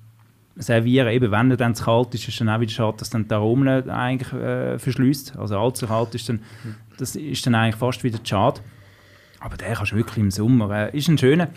servieren. 0.57 1.09
Eben, 1.09 1.31
wenn 1.31 1.51
er 1.51 1.57
dann 1.57 1.75
zu 1.75 1.85
kalt 1.85 2.15
ist, 2.15 2.23
ist 2.23 2.29
es 2.29 2.39
dann 2.39 2.49
auch 2.49 2.61
wieder 2.61 2.73
schade, 2.73 2.97
dass 2.99 3.11
dann 3.11 3.29
die 3.29 3.35
Aromen 3.35 3.89
eigentlich 3.91 4.33
äh, 4.33 4.79
verschließt. 4.79 5.37
Also 5.37 5.59
allzu 5.59 5.87
kalt 5.87 6.15
ist 6.15 6.29
dann, 6.29 6.41
das 6.99 7.17
ist 7.17 7.47
dann 7.47 7.55
eigentlich 7.55 7.77
fast 7.77 8.03
wieder 8.05 8.19
schade. 8.23 8.61
Aber 9.41 9.57
der 9.57 9.75
kannst 9.75 9.93
du 9.93 9.97
wirklich 9.97 10.19
im 10.19 10.31
Sommer. 10.31 10.71
Äh, 10.71 10.97
ist 10.97 11.09
ein 11.09 11.19
schöner, 11.19 11.49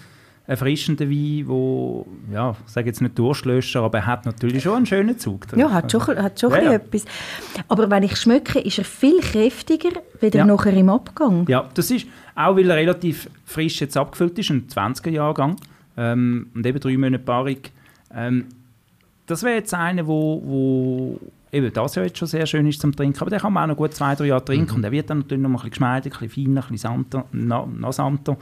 erfrischender 0.49 1.09
Wein, 1.09 1.43
wo 1.47 2.07
ja, 2.31 2.55
ich 2.65 2.71
sage 2.71 2.87
jetzt 2.87 3.01
nicht 3.01 3.17
Durstlöscher, 3.17 3.81
aber 3.81 3.99
er 3.99 4.07
hat 4.07 4.25
natürlich 4.25 4.63
schon 4.63 4.77
einen 4.77 4.85
schönen 4.85 5.17
Zug. 5.17 5.47
Drin. 5.47 5.59
Ja, 5.59 5.71
hat 5.71 5.91
schon, 5.91 6.01
hat 6.01 6.39
schon 6.39 6.51
ja, 6.51 6.73
etwas. 6.73 7.05
Aber 7.67 7.89
wenn 7.89 8.03
ich 8.03 8.17
schmecke, 8.17 8.59
ist 8.59 8.79
er 8.79 8.83
viel 8.83 9.19
kräftiger 9.19 10.01
wieder 10.19 10.39
ja. 10.39 10.45
nachher 10.45 10.73
im 10.73 10.89
Abgang. 10.89 11.47
Ja, 11.47 11.69
das 11.73 11.91
ist 11.91 12.07
auch, 12.35 12.55
weil 12.55 12.69
er 12.69 12.77
relativ 12.77 13.29
frisch 13.45 13.79
jetzt 13.79 13.95
abgefüllt 13.95 14.39
ist, 14.39 14.49
ein 14.49 14.67
20er-Jahrgang 14.67 15.55
ähm, 15.97 16.47
und 16.55 16.65
eben 16.65 16.79
drei 16.79 16.97
Monate 16.97 17.23
Paarung. 17.23 17.57
Ähm, 18.13 18.45
das 19.29 19.43
wäre 19.43 19.55
jetzt 19.55 19.73
einer, 19.73 20.05
wo, 20.07 20.41
wo 20.45 21.19
eben 21.51 21.71
das 21.73 21.95
ja 21.95 22.03
jetzt 22.03 22.17
schon 22.17 22.27
sehr 22.27 22.45
schön 22.45 22.67
ist 22.67 22.79
zum 22.81 22.95
Trinken, 22.95 23.19
aber 23.21 23.29
den 23.29 23.39
kann 23.39 23.53
man 23.53 23.63
auch 23.63 23.67
noch 23.69 23.77
gut 23.77 23.93
zwei, 23.93 24.15
drei 24.15 24.25
Jahre 24.27 24.43
trinken 24.45 24.69
Mhm. 24.69 24.75
und 24.75 24.81
der 24.83 24.91
wird 24.91 25.09
dann 25.09 25.19
natürlich 25.19 25.41
noch 25.41 25.49
mal 25.49 25.55
ein 25.55 25.61
bisschen 25.61 25.69
geschmeidiger, 25.71 26.15
ein 26.21 26.27
bisschen 26.27 26.45
feiner, 26.45 26.61
ein 26.65 26.71
bisschen 26.71 26.77
santer, 26.89 27.25
na, 27.31 27.65
nasanter. 27.65 28.37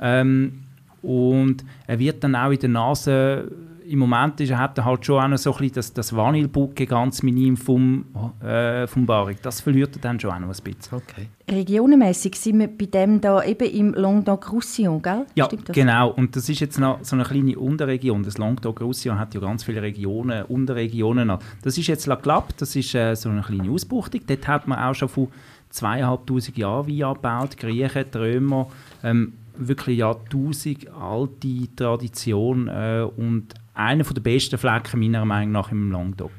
Ähm, 0.00 0.62
und 1.02 1.64
er 1.86 1.98
wird 1.98 2.24
dann 2.24 2.34
auch 2.34 2.50
in 2.50 2.58
der 2.58 2.68
Nase, 2.68 3.50
im 3.88 3.98
Moment 3.98 4.40
ist, 4.40 4.50
er 4.50 4.58
hat 4.58 4.76
er 4.78 4.84
halt 4.84 5.04
schon 5.06 5.22
auch 5.22 5.28
noch 5.28 5.38
so 5.38 5.52
ein 5.52 5.58
bisschen 5.58 5.74
das, 5.74 5.92
das 5.92 6.14
Vanillebucke 6.14 6.86
ganz 6.86 7.22
minim 7.22 7.56
vom, 7.56 8.06
äh, 8.42 8.86
vom 8.86 9.06
Barik. 9.06 9.42
Das 9.42 9.60
verliert 9.60 9.96
er 9.96 10.00
dann 10.00 10.20
schon 10.20 10.30
auch 10.30 10.38
noch 10.38 10.48
ein 10.48 10.62
bisschen. 10.62 10.96
Okay. 10.96 11.28
Regionenmässig 11.48 12.34
sind 12.36 12.58
wir 12.58 12.68
bei 12.68 12.86
dem 12.86 13.20
da 13.20 13.42
eben 13.44 13.68
im 13.70 13.94
Languedoc-Roussillon, 13.94 15.00
gell? 15.02 15.26
Ja, 15.34 15.46
Stimmt 15.46 15.68
das? 15.68 15.74
genau. 15.74 16.10
Und 16.10 16.34
das 16.36 16.48
ist 16.48 16.60
jetzt 16.60 16.78
noch 16.78 16.98
so 17.02 17.16
eine 17.16 17.24
kleine 17.24 17.58
Unterregion. 17.58 18.22
Das 18.22 18.38
Languedoc-Roussillon 18.38 19.18
hat 19.18 19.34
ja 19.34 19.40
ganz 19.40 19.64
viele 19.64 19.82
Regionen, 19.82 20.44
Unterregionen. 20.44 21.28
noch. 21.28 21.40
Das 21.62 21.78
ist 21.78 21.86
jetzt 21.86 22.06
La 22.06 22.16
Clappe, 22.16 22.54
das 22.56 22.74
ist 22.76 22.94
äh, 22.94 23.14
so 23.14 23.28
eine 23.28 23.42
kleine 23.42 23.70
Ausbuchtung. 23.70 24.20
Dort 24.26 24.48
hat 24.48 24.66
man 24.68 24.78
auch 24.78 24.94
schon 24.94 25.08
vor 25.08 25.28
zweieinhalbtausend 25.70 26.56
Jahren 26.56 26.88
Wein 26.88 27.02
angebaut. 27.02 27.56
Griechen, 27.56 28.04
die 28.12 28.18
Römer, 28.18 28.68
ähm, 29.02 29.34
wirklich 29.56 29.98
Jahrtausend 29.98 30.88
alte 30.92 31.74
Tradition 31.76 32.68
äh, 32.68 33.06
und 33.16 33.54
einer 33.76 34.04
der 34.04 34.20
besten 34.20 34.58
Flecken 34.58 35.00
meiner 35.00 35.24
Meinung 35.24 35.52
nach 35.52 35.70
im 35.70 35.92
Languedoc. 35.92 36.32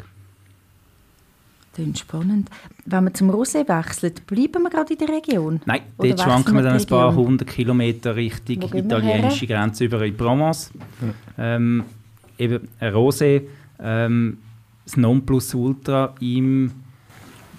Klingt 1.74 2.00
spannend. 2.00 2.50
Wenn 2.86 3.04
wir 3.04 3.14
zum 3.14 3.30
Rosé 3.30 3.68
wechseln, 3.68 4.14
bleiben 4.26 4.64
wir 4.64 4.70
gerade 4.72 4.94
in 4.94 5.00
der 5.00 5.10
Region? 5.10 5.62
Nein, 5.66 5.82
Oder 5.98 6.10
dort 6.10 6.22
schwanken 6.22 6.56
wir 6.56 6.64
dann 6.64 6.78
ein 6.78 6.86
paar 6.88 7.14
hundert 7.14 7.48
Kilometer 7.50 8.16
Richtung 8.16 8.64
italienische 8.74 9.46
her? 9.46 9.58
Grenze 9.58 9.86
über 9.86 10.02
in 10.02 10.18
Provence. 10.18 10.72
Ähm, 11.38 11.84
eben 12.40 12.68
ein 12.80 12.94
Rosé, 12.94 13.44
ähm, 13.80 14.40
das 14.86 14.98
Nonplusultra 14.98 16.16
im, 16.20 16.72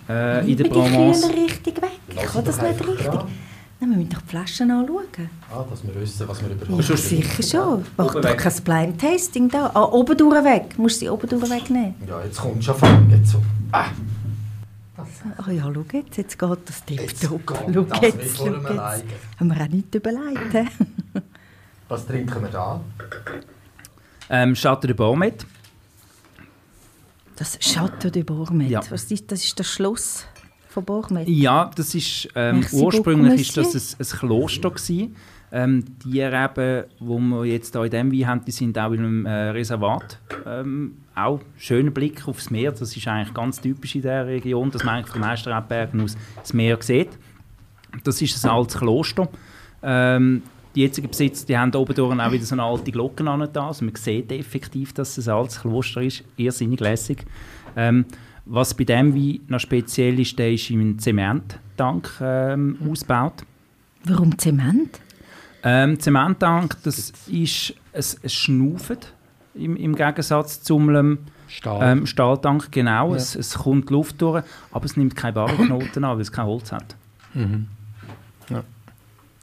äh, 0.09 0.51
in 0.51 0.57
der 0.57 0.65
Provence. 0.65 1.23
Kühler 1.23 1.45
richtig 1.45 1.77
weg? 1.81 1.91
Ich 2.11 2.17
kann 2.17 2.45
das 2.45 2.61
nicht 2.61 2.89
richtig. 2.89 3.21
Nein, 3.81 3.91
wir 3.91 3.97
müssen 3.99 4.11
doch 4.11 4.23
die 4.23 4.29
Flaschen 4.29 4.71
anschauen. 4.71 5.05
Ah, 5.53 5.65
dass 5.71 5.87
wir 5.87 5.95
wissen, 5.95 6.29
was 6.29 6.41
wir 6.43 6.49
Ja, 6.49 6.55
überhaupt 6.63 6.99
sicher 6.99 7.43
schon. 7.43 7.85
Mach 7.97 8.07
Oben 8.07 8.23
doch 8.23 8.37
kein 8.37 8.63
Blind 8.65 9.01
Tasting 9.01 9.49
da. 9.49 9.71
Ah, 9.73 9.85
oben 9.85 10.17
durch 10.17 10.45
weg. 10.45 10.79
Musst 10.79 10.97
du 10.97 11.01
sie 11.01 11.09
oben 11.11 11.29
durch 11.29 11.49
wegnehmen. 11.49 11.95
Ja, 12.07 12.23
jetzt 12.25 12.39
kommt 12.41 12.65
schon 12.65 12.75
von. 12.75 13.11
Jetzt 13.11 13.31
so. 13.31 13.43
Ah, 13.73 13.87
Ach 15.37 15.49
ja, 15.49 15.71
schau 15.73 15.85
jetzt, 15.93 16.17
jetzt 16.17 16.39
geht 16.39 16.59
das 16.65 16.83
jetzt 16.89 17.21
tipptopp. 17.21 17.47
geht 17.47 17.75
Schau 17.75 17.83
das 17.83 18.01
jetzt, 18.01 18.37
schau 18.37 18.47
jetzt. 18.47 19.05
Haben 19.39 19.55
wir 19.55 19.63
auch 19.63 19.69
nicht 19.69 19.95
überlegt. 19.95 20.55
Was 21.89 22.05
trinken 22.05 22.43
wir 22.43 22.49
da? 22.49 22.81
Ähm, 24.29 24.55
Chateau 24.55 24.89
de 24.89 24.95
Bormet. 24.95 25.47
Das 27.37 27.57
Château 27.61 28.11
de 28.11 28.25
Bormet. 28.25 28.69
Ja. 28.69 28.81
Was 28.91 29.05
ist, 29.05 29.31
das 29.31 29.45
ist 29.45 29.59
das 29.61 29.69
Schloss 29.69 30.25
von 30.83 31.03
Bormet. 31.03 31.29
Ja, 31.29 31.71
das 31.75 31.95
ist, 31.95 32.29
ähm, 32.35 32.65
ursprünglich 32.73 33.41
ist 33.43 33.57
das 33.57 33.75
ein, 33.75 34.01
ein 34.01 34.19
Kloster 34.19 34.71
gewesen. 34.71 35.17
Ähm, 35.51 35.85
die 36.05 36.21
Reben, 36.21 36.85
wo 36.99 37.19
wir 37.19 37.45
jetzt 37.47 37.75
hier 37.75 37.85
in 37.85 37.91
diesem 37.91 38.13
Wein 38.13 38.27
haben, 38.27 38.45
die 38.45 38.51
sind 38.51 38.79
auch 38.79 38.93
in 38.93 38.99
einem 38.99 39.27
äh, 39.27 39.51
Reservat. 39.51 40.19
Ähm, 40.47 40.99
auch 41.15 41.41
schöner 41.57 41.91
Blick 41.91 42.29
aufs 42.29 42.51
Meer, 42.51 42.71
das 42.73 42.95
ist 42.95 43.09
eigentlich 43.09 43.33
ganz 43.33 43.61
typisch 43.61 43.95
in 43.95 44.03
dieser 44.03 44.27
Region, 44.27 44.71
dass 44.71 44.85
man 44.85 44.97
eigentlich 44.97 45.13
von 45.13 45.23
meisten 45.23 45.51
Rebbergen 45.51 46.03
aus 46.03 46.17
das 46.37 46.53
Meer 46.53 46.77
sieht. 46.81 47.11
Das 48.05 48.21
ist 48.21 48.45
ein 48.45 48.51
altes 48.51 48.77
Kloster. 48.79 49.29
Ähm, 49.83 50.43
die 50.75 50.83
jetzigen 50.83 51.09
Besitzer 51.09 51.47
die 51.47 51.57
haben 51.57 51.75
oben 51.75 51.95
durch 51.95 52.21
auch 52.21 52.31
wieder 52.31 52.45
so 52.45 52.55
eine 52.55 52.63
alte 52.63 52.93
Glocke 52.93 53.29
an 53.29 53.49
da. 53.51 53.69
Also 53.69 53.87
man 53.87 53.95
sieht 53.95 54.31
effektiv, 54.31 54.93
dass 54.93 55.17
es 55.17 55.29
ein 55.29 55.35
altes 55.35 55.61
Kloster 55.63 56.03
ist. 56.03 56.25
Irrsinnig 56.37 56.81
lässig. 56.81 57.25
Ähm, 57.75 58.05
was 58.49 58.75
bei 58.75 58.85
dem 58.85 59.15
Wein 59.15 59.41
noch 59.49 59.61
speziell 59.61 60.19
ist, 60.21 60.39
der 60.39 60.53
ist 60.53 60.71
im 60.71 60.99
Zementtank 60.99 62.11
ähm, 62.21 62.79
ausgebaut. 62.89 63.45
Warum 64.05 64.37
Zement? 64.39 65.01
Ähm, 65.63 65.99
Zementtank, 66.01 66.77
das 66.85 66.99
ist 66.99 67.75
es, 67.93 68.19
es 68.23 68.33
schnauft 68.33 69.13
im, 69.55 69.77
im 69.77 69.95
Gegensatz 69.95 70.63
zum 70.63 70.95
ähm, 70.95 71.19
Stahl. 71.49 71.81
ähm, 71.83 72.07
Stahltank. 72.07 72.71
Genau, 72.71 73.15
es, 73.15 73.35
es 73.35 73.55
kommt 73.55 73.91
Luft 73.91 74.23
durch, 74.23 74.45
aber 74.71 74.85
es 74.85 74.97
nimmt 74.97 75.17
keine 75.17 75.33
Barrenknoten 75.35 76.05
an, 76.05 76.17
weil 76.17 76.23
es 76.23 76.33
kein 76.33 76.47
Holz 76.47 76.73
hat. 76.73 76.97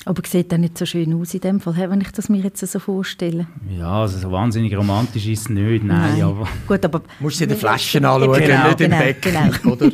Aber 0.07 0.21
sieht 0.27 0.53
auch 0.53 0.57
nicht 0.59 0.77
so 0.77 0.85
schön 0.85 1.19
aus 1.19 1.33
in 1.33 1.39
dem 1.41 1.59
Fall, 1.59 1.89
wenn 1.89 1.99
ich 1.99 2.11
das 2.11 2.29
mir 2.29 2.37
jetzt 2.39 2.65
so 2.65 2.77
vorstelle. 2.77 3.47
Ja, 3.75 4.01
also 4.03 4.19
so 4.19 4.31
wahnsinnig 4.31 4.77
romantisch 4.77 5.25
ist 5.25 5.39
es 5.41 5.49
nicht, 5.49 5.83
nein, 5.83 6.21
aber... 6.21 6.47
Gut, 6.67 6.85
aber 6.85 7.01
Musst 7.19 7.39
du 7.39 7.45
in 7.45 7.49
den 7.49 7.57
Flaschen 7.57 8.05
anschauen, 8.05 8.39
Genau, 8.39 8.67
nicht 8.67 8.81
im 8.81 8.91
genau, 8.91 8.99
Becken. 9.03 9.33
genau. 9.63 9.71
Oder? 9.73 9.91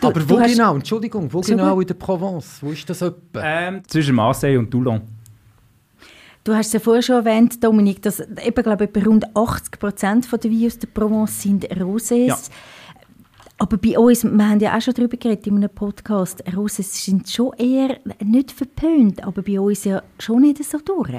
Aber 0.00 0.28
wo 0.30 0.34
du 0.36 0.40
hast- 0.40 0.52
genau? 0.52 0.74
Entschuldigung, 0.76 1.30
wo 1.30 1.40
genau 1.42 1.78
in 1.78 1.86
der 1.86 1.92
Provence? 1.94 2.56
Wo 2.62 2.70
ist 2.70 2.88
das 2.88 3.02
etwa? 3.02 3.42
Ähm, 3.42 3.82
zwischen 3.86 4.14
Marseille 4.14 4.58
und 4.58 4.70
Toulon. 4.70 5.02
Du 6.42 6.54
hast 6.54 6.68
es 6.68 6.72
ja 6.72 6.80
vorher 6.80 7.02
schon 7.02 7.16
erwähnt, 7.16 7.62
Dominik, 7.62 8.00
dass 8.00 8.20
eben, 8.20 8.62
glaube 8.62 8.84
ich, 8.84 8.90
etwa 8.96 9.10
rund 9.10 9.36
80 9.36 9.78
Prozent 9.78 10.26
der 10.32 10.50
Weine 10.50 10.66
aus 10.68 10.78
der 10.78 10.88
Provence 10.88 11.42
sind 11.42 11.66
Rosés. 11.70 12.26
Ja. 12.28 12.38
Aber 13.60 13.76
bei 13.76 13.98
uns, 13.98 14.24
wir 14.24 14.48
haben 14.48 14.58
ja 14.58 14.74
auch 14.74 14.80
schon 14.80 14.94
darüber 14.94 15.18
geredet 15.18 15.46
in 15.46 15.56
einem 15.56 15.68
Podcast, 15.68 16.42
Rosés 16.48 17.04
sind 17.04 17.28
schon 17.28 17.52
eher 17.58 17.98
nicht 18.24 18.52
verpönt, 18.52 19.22
aber 19.22 19.42
bei 19.42 19.60
uns 19.60 19.84
ja 19.84 20.02
schon 20.18 20.40
nicht 20.40 20.64
so 20.64 20.78
durch. 20.78 21.12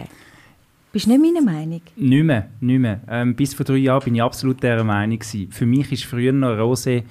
Bist 0.91 1.05
du 1.05 1.11
nicht 1.11 1.21
meiner 1.21 1.45
Meinung? 1.45 1.81
Nicht 1.95 2.23
mehr, 2.23 2.49
nicht 2.59 2.79
mehr. 2.79 2.99
Ähm, 3.07 3.35
bis 3.35 3.53
vor 3.53 3.63
drei 3.63 3.75
Jahren 3.75 4.03
bin 4.03 4.15
ich 4.15 4.23
absolut 4.23 4.61
dieser 4.63 4.83
Meinung. 4.83 5.19
Gewesen. 5.19 5.51
Für 5.51 5.67
mich 5.67 5.91
ist 5.91 6.05
früher 6.05 6.31
noch 6.33 6.57
Rosé, 6.57 7.03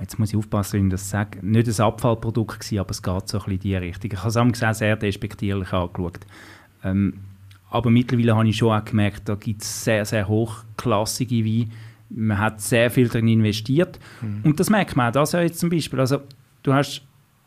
jetzt 0.00 0.18
muss 0.18 0.30
ich 0.30 0.36
aufpassen, 0.36 0.80
wie 0.80 0.86
ich 0.86 0.90
das 0.90 1.08
sage, 1.08 1.38
nicht 1.46 1.68
ein 1.68 1.84
Abfallprodukt 1.86 2.58
gewesen, 2.58 2.80
aber 2.80 2.90
es 2.90 3.02
geht 3.04 3.28
so 3.28 3.38
ein 3.38 3.44
bisschen 3.44 3.52
in 3.52 3.60
die 3.60 3.76
Richtung. 3.76 4.10
Ich 4.12 4.18
habe 4.18 4.50
es 4.50 4.62
auch 4.64 4.74
sehr 4.74 4.96
despektierlich 4.96 5.72
angeschaut. 5.72 6.18
Ähm, 6.82 7.14
aber 7.70 7.90
mittlerweile 7.90 8.34
habe 8.34 8.48
ich 8.48 8.56
schon 8.56 8.76
auch 8.76 8.84
gemerkt, 8.84 9.28
da 9.28 9.36
gibt 9.36 9.62
es 9.62 9.84
sehr, 9.84 10.04
sehr 10.04 10.26
hochklassige 10.26 11.44
Weine. 11.44 11.68
Man 12.10 12.38
hat 12.38 12.60
sehr 12.60 12.90
viel 12.90 13.08
darin 13.08 13.28
investiert. 13.28 13.98
Und 14.44 14.60
das 14.60 14.70
merkt 14.70 14.96
man 14.96 15.08
auch 15.08 15.12
das 15.12 15.32
ja 15.32 15.40
jetzt 15.40 15.58
zum 15.58 15.70
Beispiel. 15.70 16.00
Also, 16.00 16.20
du 16.62 16.72
hast 16.72 17.02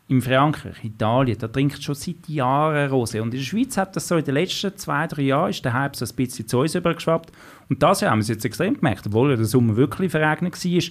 in 0.08 0.20
Frankreich, 0.20 0.84
Italien, 0.84 1.38
da 1.38 1.46
trinkt 1.46 1.82
schon 1.82 1.94
seit 1.94 2.28
Jahren 2.28 2.90
Rosé. 2.90 3.20
Und 3.20 3.32
in 3.32 3.38
der 3.38 3.46
Schweiz 3.46 3.76
hat 3.76 3.94
das 3.94 4.08
so 4.08 4.16
in 4.16 4.24
den 4.24 4.34
letzten 4.34 4.76
zwei, 4.76 5.06
drei 5.06 5.22
Jahren 5.22 5.50
ist 5.50 5.64
der 5.64 5.72
Hype 5.72 5.94
so 5.94 6.04
ein 6.04 6.16
bisschen 6.16 6.48
zu 6.48 6.58
uns 6.58 6.74
übergeschwappt. 6.74 7.30
Und 7.68 7.80
das 7.80 8.02
haben 8.02 8.20
wir 8.20 8.26
jetzt 8.26 8.44
extrem 8.44 8.74
gemerkt, 8.74 9.06
obwohl 9.06 9.36
der 9.36 9.44
Sommer 9.44 9.76
wirklich 9.76 10.10
verregnet 10.10 10.52
war. 10.52 10.82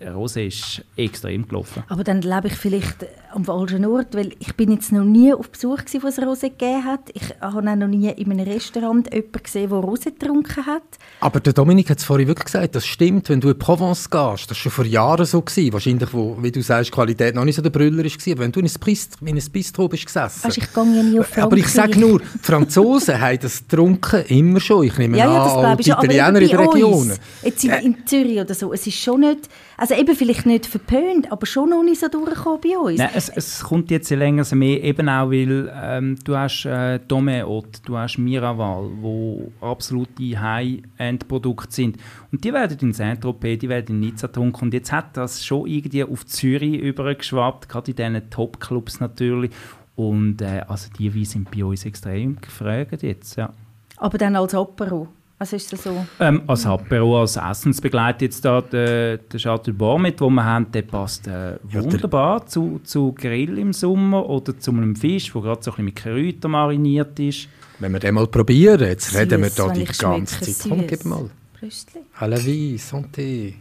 Rosé 0.00 0.46
ist 0.46 0.82
extrem 0.96 1.46
gelaufen. 1.48 1.82
Aber 1.88 2.04
dann 2.04 2.22
lebe 2.22 2.46
ich 2.46 2.54
vielleicht 2.54 3.06
am 3.32 3.44
falschen 3.44 3.84
Ort, 3.84 4.14
weil 4.14 4.32
ich 4.38 4.54
bin 4.54 4.70
jetzt 4.70 4.92
noch 4.92 5.04
nie 5.04 5.32
auf 5.32 5.50
Besuch 5.50 5.78
gewesen, 5.78 6.02
wo 6.02 6.08
es 6.08 6.18
Rosé 6.18 6.50
gegeben 6.50 6.84
hat. 6.84 7.10
Ich 7.14 7.34
habe 7.40 7.58
auch 7.58 7.76
noch 7.76 7.88
nie 7.88 8.08
in 8.08 8.30
einem 8.30 8.46
Restaurant 8.46 9.12
jemanden 9.12 9.42
gesehen, 9.42 9.70
der 9.70 9.78
Rosé 9.78 10.04
getrunken 10.06 10.66
hat. 10.66 10.82
Aber 11.20 11.40
der 11.40 11.52
Dominik 11.52 11.90
hat 11.90 11.98
es 11.98 12.04
vorhin 12.04 12.28
wirklich 12.28 12.46
gesagt, 12.46 12.74
das 12.74 12.86
stimmt, 12.86 13.28
wenn 13.28 13.40
du 13.40 13.48
in 13.48 13.54
die 13.54 13.58
Provence 13.58 14.08
gehst, 14.08 14.44
das 14.44 14.50
war 14.50 14.56
schon 14.56 14.72
vor 14.72 14.84
Jahren 14.84 15.26
so. 15.26 15.42
Gewesen. 15.42 15.72
Wahrscheinlich, 15.72 16.12
wo, 16.12 16.36
wie 16.40 16.52
du 16.52 16.62
sagst, 16.62 16.88
die 16.88 16.94
Qualität 16.94 17.34
noch 17.34 17.44
nicht 17.44 17.56
so 17.56 17.62
der 17.62 17.70
Brüller 17.70 18.04
war. 18.04 18.32
Aber 18.32 18.38
wenn 18.42 18.52
du 18.52 18.60
in 18.60 18.66
ein 18.66 18.72
Bistro, 18.84 19.24
in 19.24 19.36
ein 19.36 19.50
Bistro 19.50 19.88
bist 19.88 20.06
gesessen... 20.06 20.44
Weißt, 20.44 20.58
ich 20.58 20.72
gehe 20.72 20.96
ja 20.96 21.02
nie 21.02 21.20
auf 21.20 21.26
Frankreich. 21.26 21.44
aber 21.44 21.56
ich 21.56 21.68
sage 21.68 21.98
nur, 21.98 22.20
die 22.20 22.38
Franzosen 22.42 23.20
haben 23.20 23.38
das 23.40 23.58
getrunken, 23.66 24.24
immer 24.26 24.60
schon. 24.60 24.84
Ich 24.84 24.98
nehme 24.98 25.16
Ja, 25.16 25.26
ja, 25.26 25.42
an, 25.42 25.76
das 25.76 25.90
auch 25.90 26.00
die 26.00 26.08
Italiener 26.08 26.40
in 26.40 26.48
der 26.48 26.58
Region. 26.58 27.12
jetzt 27.42 27.64
in, 27.64 27.70
in 27.70 28.06
Zürich 28.06 28.40
oder 28.40 28.54
so, 28.54 28.72
es 28.72 28.86
ist 28.86 28.96
schon 28.96 29.20
nicht, 29.20 29.48
also 29.78 29.94
eben 29.94 30.16
vielleicht 30.16 30.44
nicht 30.44 30.66
verpönt, 30.66 31.30
aber 31.30 31.46
schon 31.46 31.70
noch 31.70 31.84
nicht 31.84 32.00
so 32.00 32.08
durchgekommen 32.08 32.60
bei 32.60 32.76
uns. 32.76 32.98
Nein, 32.98 33.10
es, 33.14 33.28
es 33.28 33.62
kommt 33.62 33.92
jetzt 33.92 34.10
länger 34.10 34.44
mehr, 34.56 34.82
eben 34.82 35.08
auch, 35.08 35.30
weil 35.30 35.72
ähm, 35.72 36.18
du 36.24 36.36
hast 36.36 36.64
äh, 36.64 36.98
Domeot, 36.98 37.82
du 37.84 37.96
hast 37.96 38.18
Miraval, 38.18 38.90
wo 39.00 39.52
absolute 39.60 40.40
High-End-Produkte 40.40 41.72
sind. 41.72 41.96
Und 42.32 42.42
die 42.42 42.52
werden 42.52 42.76
in 42.80 42.92
Saint-Tropez, 42.92 43.60
die 43.60 43.68
werden 43.68 43.94
in 43.94 44.00
Nizza 44.00 44.26
getrunken. 44.26 44.64
Und 44.64 44.74
jetzt 44.74 44.90
hat 44.90 45.16
das 45.16 45.44
schon 45.44 45.68
irgendwie 45.68 46.02
auf 46.02 46.26
Zürich 46.26 46.80
übergeschwappt, 46.80 47.68
gerade 47.68 47.92
in 47.92 47.96
diesen 47.96 48.30
Top-Clubs 48.30 48.98
natürlich. 48.98 49.52
Und 49.94 50.42
äh, 50.42 50.64
also 50.66 50.90
die 50.98 51.14
Weine 51.14 51.24
sind 51.24 51.50
bei 51.52 51.64
uns 51.64 51.84
extrem 51.84 52.40
gefragt 52.40 53.04
jetzt, 53.04 53.36
ja. 53.36 53.52
Aber 53.96 54.18
dann 54.18 54.34
als 54.34 54.54
Apero. 54.56 55.06
Also 55.40 55.54
ist 55.54 55.72
das 55.72 55.84
so? 55.84 56.04
Ähm, 56.18 56.42
als 56.48 56.66
Apero, 56.66 57.20
als 57.20 57.36
Essensbegleiter 57.36 58.22
jetzt 58.24 58.44
da 58.44 58.60
der, 58.60 59.18
der 59.18 59.38
Chateau 59.38 59.72
Bormet, 59.72 60.20
den 60.20 60.34
wir 60.34 60.44
haben, 60.44 60.70
der 60.72 60.82
passt 60.82 61.28
äh, 61.28 61.30
der- 61.30 61.60
wunderbar 61.84 62.44
zu, 62.46 62.80
zu 62.82 63.12
Grill 63.12 63.56
im 63.58 63.72
Sommer 63.72 64.28
oder 64.28 64.58
zu 64.58 64.72
einem 64.72 64.96
Fisch, 64.96 65.32
der 65.32 65.40
gerade 65.42 65.62
so 65.62 65.70
ein 65.70 65.74
bisschen 65.76 65.84
mit 65.84 65.96
Kräutern 66.34 66.50
mariniert 66.50 67.18
ist. 67.20 67.48
Wenn 67.78 67.92
wir 67.92 68.00
den 68.00 68.14
mal 68.16 68.26
probieren, 68.26 68.80
jetzt 68.80 69.14
reden 69.14 69.40
wir 69.42 69.50
Süß, 69.50 69.54
da 69.54 69.68
die 69.72 69.84
ganze 69.84 70.40
Zeit. 70.40 70.56
Komm, 70.68 70.80
süß. 70.80 70.88
gib 70.88 71.04
mal. 71.04 71.30
Brüstli. 71.60 72.00
À 72.18 72.26
la 72.26 72.36
vie, 72.36 72.76
santé. 72.76 73.54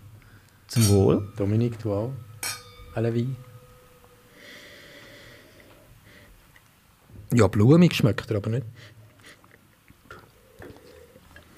Zum 0.68 0.88
Wohl. 0.90 1.28
Dominik, 1.38 1.78
du 1.80 1.94
auch. 1.94 2.12
À 2.96 3.02
la 3.02 3.12
vie. 3.14 3.30
Ja, 7.34 7.48
blumig 7.48 7.94
schmeckt 7.94 8.32
er 8.32 8.38
aber 8.38 8.50
nicht. 8.50 8.66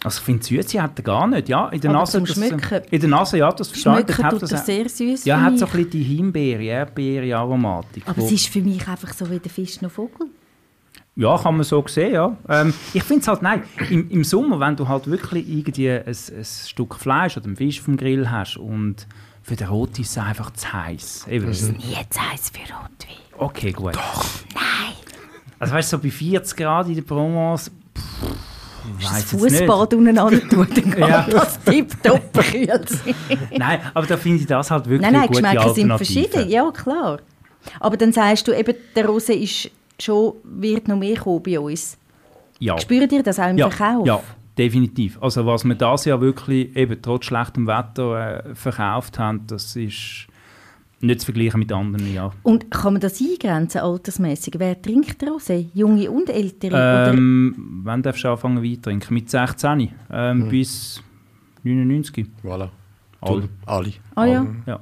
Also 0.03 0.19
ich 0.19 0.23
finde, 0.25 0.43
Süße 0.45 0.81
hat 0.81 0.97
er 0.97 1.03
gar 1.03 1.27
nicht. 1.27 1.49
Ja, 1.49 1.67
in 1.69 1.81
der 1.81 1.89
Aber 1.89 1.99
Nase, 1.99 2.21
das, 2.21 2.37
in 2.37 2.99
der 3.01 3.09
Nase, 3.09 3.37
ja, 3.37 3.51
das. 3.51 3.77
Schmecken 3.77 4.17
hat 4.23 4.31
tut 4.31 4.43
das 4.43 4.51
er 4.53 4.57
sehr 4.59 4.87
süß 4.87 5.25
Ja, 5.25 5.41
hat 5.41 5.59
so 5.59 5.65
ein 5.65 5.71
bisschen 5.71 5.89
die 5.89 6.03
Himbeere, 6.03 6.63
Erdbeere-Aromatik. 6.63 8.03
Aber 8.07 8.17
wo- 8.21 8.25
es 8.25 8.31
ist 8.31 8.47
für 8.47 8.61
mich 8.61 8.87
einfach 8.87 9.13
so 9.13 9.29
wie 9.29 9.39
der 9.39 9.51
Fisch 9.51 9.81
noch 9.81 9.91
Vogel. 9.91 10.27
Ja, 11.15 11.37
kann 11.37 11.55
man 11.57 11.63
so 11.65 11.83
sehen, 11.87 12.13
ja. 12.13 12.37
Ähm, 12.47 12.73
ich 12.93 13.03
finde 13.03 13.21
es 13.23 13.27
halt, 13.27 13.41
nein, 13.41 13.63
im, 13.89 14.09
im 14.09 14.23
Sommer, 14.23 14.57
wenn 14.61 14.77
du 14.77 14.87
halt 14.87 15.05
wirklich 15.07 15.49
irgendwie 15.49 15.89
ein, 15.91 16.05
ein 16.07 16.45
Stück 16.45 16.95
Fleisch 16.95 17.35
oder 17.35 17.47
einen 17.47 17.57
Fisch 17.57 17.81
vom 17.81 17.97
Grill 17.97 18.31
hast 18.31 18.55
und 18.55 19.05
für 19.43 19.57
den 19.57 19.67
Rot 19.67 19.99
ist 19.99 20.11
es 20.11 20.17
einfach 20.17 20.51
zu 20.53 20.71
heiß. 20.71 21.25
Eben, 21.29 21.47
das- 21.47 21.61
Nie 21.63 21.95
jetzt 21.99 22.17
heiß 22.21 22.51
für 22.51 22.61
Rotwein. 22.73 23.17
Okay, 23.37 23.71
gut. 23.73 23.95
Doch. 23.95 24.25
Nein. 24.53 24.93
Also 25.59 25.73
weißt 25.73 25.91
du, 25.91 25.97
so 25.97 26.03
bei 26.03 26.09
40 26.11 26.55
Grad 26.57 26.87
in 26.87 26.95
der 26.95 27.01
Provence, 27.01 27.69
pff, 27.97 28.03
Das. 29.01 29.23
Fußbad 29.23 29.93
umeinander 29.93 30.39
tun, 30.47 30.67
dann 30.73 30.91
kann 30.91 31.09
Ja. 31.09 31.27
das 31.29 31.59
tipptopp 31.63 32.33
kühl 32.33 32.67
sein. 32.67 33.15
Nein, 33.57 33.79
aber 33.93 34.07
da 34.07 34.17
finde 34.17 34.39
ich 34.39 34.47
das 34.47 34.71
halt 34.71 34.85
wirklich 34.85 35.01
Nein, 35.01 35.13
nein, 35.13 35.27
gute 35.27 35.41
Geschmäcker 35.41 35.73
sind 35.73 35.87
verschieden, 35.89 36.49
ja 36.49 36.71
klar. 36.71 37.19
Aber 37.79 37.97
dann 37.97 38.13
sagst 38.13 38.47
du 38.47 38.57
eben, 38.57 38.75
der 38.95 39.05
Rose 39.05 39.33
ist 39.33 39.69
schon, 39.99 40.33
wird 40.43 40.87
noch 40.87 40.97
mehr 40.97 41.17
kommen 41.17 41.43
bei 41.43 41.59
uns. 41.59 41.97
Ja. 42.59 42.77
Spürt 42.77 43.11
ihr 43.11 43.23
das 43.23 43.39
auch 43.39 43.49
im 43.49 43.57
ja, 43.57 43.69
Verkauf? 43.69 44.05
Ja, 44.05 44.21
definitiv. 44.57 45.17
Also 45.21 45.45
was 45.45 45.63
wir 45.63 45.75
das 45.75 46.05
Jahr 46.05 46.21
wirklich 46.21 46.75
eben 46.75 47.01
trotz 47.01 47.25
schlechtem 47.25 47.67
Wetter 47.67 48.45
äh, 48.45 48.55
verkauft 48.55 49.19
haben, 49.19 49.45
das 49.47 49.75
ist 49.75 50.27
nicht 51.01 51.21
zu 51.21 51.25
vergleichen 51.25 51.59
mit 51.59 51.71
anderen 51.71 52.13
Jahren. 52.13 52.33
Und 52.43 52.69
kann 52.71 52.93
man 52.93 53.01
das 53.01 53.21
eingrenzen, 53.21 53.81
altersmäßig? 53.81 54.55
Wer 54.57 54.81
trinkt 54.81 55.21
Rosé? 55.23 55.67
Junge 55.73 56.09
und 56.11 56.29
Ältere? 56.29 56.73
oder? 56.73 57.13
Ähm, 57.13 57.55
wann 57.83 58.01
darfst 58.03 58.23
du 58.23 58.29
anfangen 58.29 58.63
Wein 58.63 58.75
zu 58.75 58.81
trinken? 58.81 59.13
Mit 59.13 59.29
16 59.29 59.89
ähm, 60.11 60.41
Hm. 60.43 60.49
bis 60.49 61.01
99. 61.63 62.27
Voilà. 62.43 62.69
Alle. 63.21 63.49
Alle. 63.65 63.93
Ah 64.15 64.25
ja. 64.25 64.47
Ja. 64.65 64.79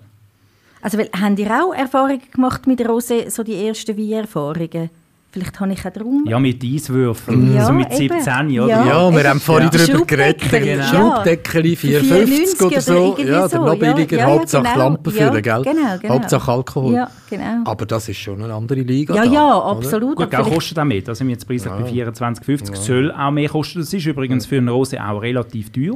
Also, 0.82 0.98
weil, 1.00 1.10
habt 1.20 1.40
ihr 1.40 1.52
auch 1.52 1.74
Erfahrungen 1.74 2.22
gemacht 2.32 2.68
mit 2.68 2.80
Rosé, 2.82 3.30
so 3.30 3.44
die 3.44 3.56
ersten 3.56 3.98
Weinerfahrungen? 3.98 4.90
Vielleicht 5.38 5.60
habe 5.60 5.72
ich 5.74 5.86
auch 5.86 5.92
darum... 5.92 6.26
ja, 6.28 6.40
mit 6.40 6.64
Eiswürfeln. 6.64 7.54
Ja, 7.54 7.66
so 7.66 7.72
mit 7.74 7.92
eben. 8.00 8.16
17, 8.22 8.60
oder? 8.60 8.68
Ja. 8.70 8.86
Ja, 8.86 9.12
wir 9.16 9.30
haben 9.30 9.40
vorhin 9.40 9.70
Ja. 9.72 9.86
darüber 9.86 10.06
geredet. 10.06 10.42
Genau. 10.50 11.22
Für 11.24 11.30
4,50 11.30 11.90
oder 11.92 12.02
94 12.02 12.82
so. 12.82 13.14
oder 13.14 13.24
Ja, 13.24 13.40
der 13.42 13.50
so. 13.50 13.66
noch 13.66 13.78
billiger. 13.78 14.18
Ja, 14.18 14.28
ja, 14.28 14.34
Hauptsache 14.34 14.64
genau. 14.64 14.78
Lampen 14.78 15.14
Ja, 15.16 15.28
füllen, 15.30 15.44
gell? 15.44 15.62
genau, 15.64 15.98
genau. 16.02 16.14
Hauptsache 16.16 16.52
Alkohol. 16.52 16.94
Ja, 16.94 17.10
genau. 17.30 17.62
Aber 17.66 17.86
das 17.86 18.10
ist 18.10 18.18
schon 18.18 18.42
eine 18.42 18.54
andere 18.54 18.80
Liga. 18.82 19.14
Ja, 19.16 19.26
da, 19.26 19.32
ja, 19.32 19.58
oder? 19.58 19.66
absolut. 19.78 20.16
Gut, 20.16 20.26
auch 20.26 20.30
vielleicht- 20.30 20.54
kostet 20.56 20.80
auch 20.80 20.86
mehr. 20.86 21.02
Da 21.02 21.14
sind 21.14 21.28
wir 21.28 21.34
jetzt 21.34 21.48
preislich 21.48 21.72
bei 21.72 21.84
24,50. 21.84 22.76
Soll 22.76 23.12
auch 23.12 23.32
mehr 23.32 23.50
kosten. 23.50 23.80
Das 23.80 23.94
ist 23.94 24.06
übrigens 24.06 24.46
für 24.48 24.58
eine 24.58 24.72
Rose 24.72 24.98
auch 25.04 25.22
relativ 25.22 25.72
teuer. 25.72 25.96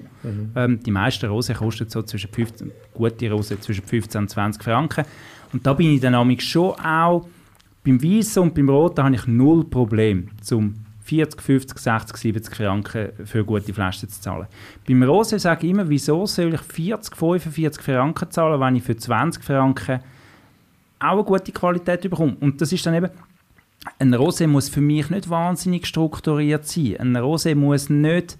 Ähm, 0.56 0.80
die 0.84 0.92
meisten 0.92 1.26
Rosen 1.30 1.56
kosten 1.56 1.90
so 1.90 2.04
zwischen 2.04 2.30
15, 2.32 2.72
gute 2.94 3.32
Rose 3.32 3.60
zwischen 3.60 3.84
15 3.84 4.22
und 4.22 4.30
20 4.30 4.64
Franken. 4.64 5.06
Und 5.54 5.66
da 5.66 5.74
bin 5.74 5.94
ich 5.94 6.00
dann 6.02 6.14
nämlich 6.14 6.42
schon 6.48 6.72
auch 6.80 7.26
beim 7.84 8.02
Weißen 8.02 8.42
und 8.44 8.54
beim 8.54 8.70
Roten 8.70 9.04
habe 9.04 9.16
ich 9.16 9.28
null 9.28 9.66
Problem, 9.66 10.30
zum 10.42 10.76
40, 11.04 11.42
50, 11.42 11.78
60, 11.78 12.18
70 12.18 12.56
Franken 12.56 13.10
für 13.26 13.40
eine 13.40 13.46
gute 13.46 13.74
Flasche 13.74 14.08
zu 14.08 14.22
zahlen. 14.22 14.48
Beim 14.88 15.04
Rose 15.04 15.40
sage 15.40 15.66
ich 15.66 15.72
immer, 15.72 15.90
wieso 15.90 16.26
soll 16.26 16.54
ich 16.54 16.62
40, 16.62 17.16
45 17.16 17.84
Franken 17.84 18.32
zahlen, 18.32 18.60
wenn 18.60 18.76
ich 18.76 18.84
für 18.84 18.96
20 18.96 19.44
Franken 19.44 20.00
auch 21.00 21.14
eine 21.14 21.24
gute 21.24 21.52
Qualität 21.52 22.02
bekomme. 22.02 22.38
Und 22.40 22.62
das 22.62 22.72
ist 22.72 22.86
dann 22.86 22.94
eben, 22.94 23.10
ein 23.98 24.14
Rosé 24.14 24.46
muss 24.46 24.70
für 24.70 24.82
mich 24.82 25.10
nicht 25.10 25.30
wahnsinnig 25.30 25.88
strukturiert 25.88 26.68
sein. 26.68 26.98
Ein 27.00 27.18
Rosé 27.18 27.56
muss 27.56 27.90
nicht 27.90 28.38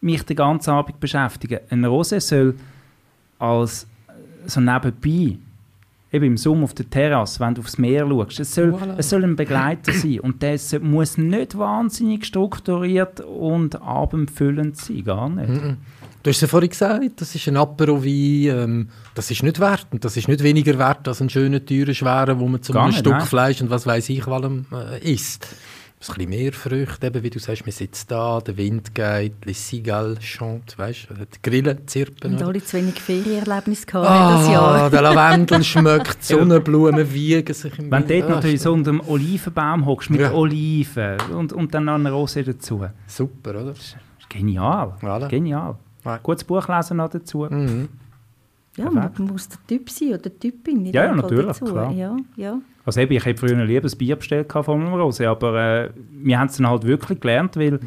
mich 0.00 0.22
den 0.22 0.36
ganzen 0.36 0.70
Abend 0.70 1.00
beschäftigen. 1.00 1.60
Ein 1.70 1.84
Rosé 1.84 2.20
soll 2.20 2.54
als 3.38 3.88
so 4.46 4.60
nebenbei, 4.60 5.38
eben 6.14 6.26
im 6.26 6.36
Sommer 6.36 6.64
auf 6.64 6.74
der 6.74 6.88
Terrasse, 6.88 7.40
wenn 7.40 7.54
du 7.54 7.60
aufs 7.60 7.76
Meer 7.76 8.06
schaust, 8.06 8.40
es 8.40 8.54
soll, 8.54 8.74
es 8.96 9.10
soll 9.10 9.24
ein 9.24 9.34
Begleiter 9.34 9.92
sein. 9.92 10.20
Und 10.20 10.42
der 10.42 10.58
muss 10.80 11.18
nicht 11.18 11.58
wahnsinnig 11.58 12.24
strukturiert 12.24 13.20
und 13.20 13.82
abendfüllend 13.82 14.76
sein, 14.76 15.04
gar 15.04 15.28
nicht. 15.28 15.48
Du 16.22 16.30
hast 16.30 16.36
es 16.36 16.40
ja 16.40 16.48
vorhin 16.48 16.70
gesagt, 16.70 17.20
das 17.20 17.34
ist 17.34 17.48
ein 17.48 17.56
Apero-Wein, 17.58 18.58
ähm, 18.58 18.88
das 19.14 19.30
ist 19.30 19.42
nicht 19.42 19.60
wert. 19.60 19.88
Und 19.90 20.06
das 20.06 20.16
ist 20.16 20.26
nicht 20.26 20.42
weniger 20.42 20.78
wert 20.78 21.06
als 21.06 21.20
ein 21.20 21.28
schöner, 21.28 21.62
teurer, 21.62 21.92
schwerer, 21.92 22.38
wo 22.38 22.48
man 22.48 22.62
zum 22.62 22.92
Stück 22.92 23.12
nein. 23.12 23.20
Fleisch 23.20 23.60
und 23.60 23.68
was 23.68 23.86
weiß 23.86 24.08
ich 24.08 24.26
allem 24.26 24.64
äh, 24.72 25.12
isst. 25.12 25.46
Ein 26.10 26.14
bisschen 26.16 26.30
mehr 26.30 26.52
Früchte, 26.52 27.06
eben, 27.06 27.22
wie 27.22 27.30
du 27.30 27.38
sagst, 27.38 27.64
man 27.64 27.72
sitzt 27.72 28.10
da, 28.10 28.40
der 28.40 28.56
Wind 28.56 28.94
geht, 28.94 29.44
les 29.44 29.68
cigales 29.68 30.18
chantent, 30.20 30.78
weißt 30.78 31.08
du, 31.10 31.14
die 31.14 31.42
Grillen 31.50 31.86
zirpen. 31.86 32.34
Und 32.34 32.42
alle 32.42 32.62
zu 32.62 32.76
wenig 32.76 33.00
Ferienerlebnisse 33.00 33.86
gehabt 33.86 34.06
das 34.06 34.48
Ah, 34.48 34.52
Jahr. 34.52 34.90
der 34.90 35.02
Lavendel 35.02 35.64
schmeckt, 35.64 36.18
die 36.28 36.34
Sonnenblumen 36.34 37.12
wiegen 37.12 37.54
sich 37.54 37.78
im 37.78 37.90
Wenn 37.90 38.06
du 38.06 38.20
dort 38.20 38.28
natürlich 38.30 38.60
so 38.62 38.72
unter 38.72 38.90
dem 38.90 39.00
Olivenbaum 39.08 39.86
hockst 39.86 40.10
mit 40.10 40.20
Ja. 40.20 40.32
Oliven 40.32 41.16
und, 41.34 41.52
und 41.52 41.74
dann 41.74 41.86
noch 41.86 41.94
eine 41.94 42.10
Rose 42.12 42.42
dazu. 42.44 42.84
Super, 43.06 43.50
oder? 43.62 43.74
Genial. 44.28 44.94
Voilà. 45.00 45.28
Genial. 45.28 45.76
Ja. 46.04 46.18
Gutes 46.18 46.44
Buch 46.44 46.68
lesen 46.68 46.98
noch 46.98 47.08
dazu. 47.08 47.46
Mhm. 47.48 47.88
Ja, 48.76 48.90
man 48.90 49.10
muss 49.18 49.48
der 49.48 49.58
Typ 49.68 49.88
sein 49.88 50.08
oder 50.14 50.36
Typin. 50.38 50.84
in 50.84 50.92
Ja, 50.92 51.04
ja, 51.04 51.14
natürlich, 51.14 51.46
dazu. 51.46 51.64
klar. 51.66 51.92
Ja, 51.92 52.16
ja. 52.36 52.58
Also 52.86 53.00
eben, 53.00 53.12
ich 53.12 53.24
hätte 53.24 53.40
früher 53.40 53.56
ein 53.56 53.66
liebes 53.66 53.96
Bier 53.96 54.16
bestellt 54.16 54.52
von 54.52 54.80
einem 54.80 54.94
Rose, 54.94 55.28
aber 55.28 55.84
äh, 55.84 55.90
wir 56.12 56.38
haben 56.38 56.48
es 56.48 56.56
dann 56.56 56.68
halt 56.68 56.84
wirklich 56.84 57.20
gelernt, 57.20 57.56
weil 57.56 57.80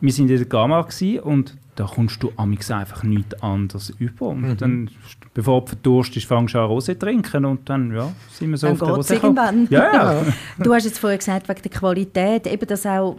wir 0.00 0.12
sind 0.12 0.30
in 0.30 0.36
der 0.36 0.46
Gamma 0.46 0.82
gewesen 0.82 1.20
und 1.20 1.56
da 1.74 1.84
kommst 1.84 2.22
du 2.22 2.32
amix 2.36 2.70
einfach 2.70 3.02
nichts 3.02 3.34
anderes 3.42 3.90
über. 3.98 4.28
Und 4.28 4.40
Mhm. 4.42 4.56
dann, 4.56 4.90
bevor 5.34 5.60
du 5.62 5.66
verdurstest, 5.68 6.26
fängst 6.26 6.54
du 6.54 6.58
an 6.58 6.66
Rose 6.66 6.92
zu 6.92 6.98
trinken 6.98 7.44
und 7.44 7.68
dann 7.68 7.94
ja, 7.94 8.12
sind 8.32 8.50
wir 8.50 8.56
so 8.56 8.66
Dann 8.68 8.74
auf 8.80 8.86
der 8.86 8.96
Rose 8.96 9.14
irgendwann. 9.14 9.66
Ja, 9.70 9.92
ja. 9.92 10.22
Du 10.58 10.72
hast 10.74 10.84
jetzt 10.84 10.98
vorher 10.98 11.18
gesagt, 11.18 11.48
wegen 11.48 11.62
der 11.62 11.70
Qualität, 11.70 12.46
eben 12.46 12.66
das 12.66 12.86
auch, 12.86 13.16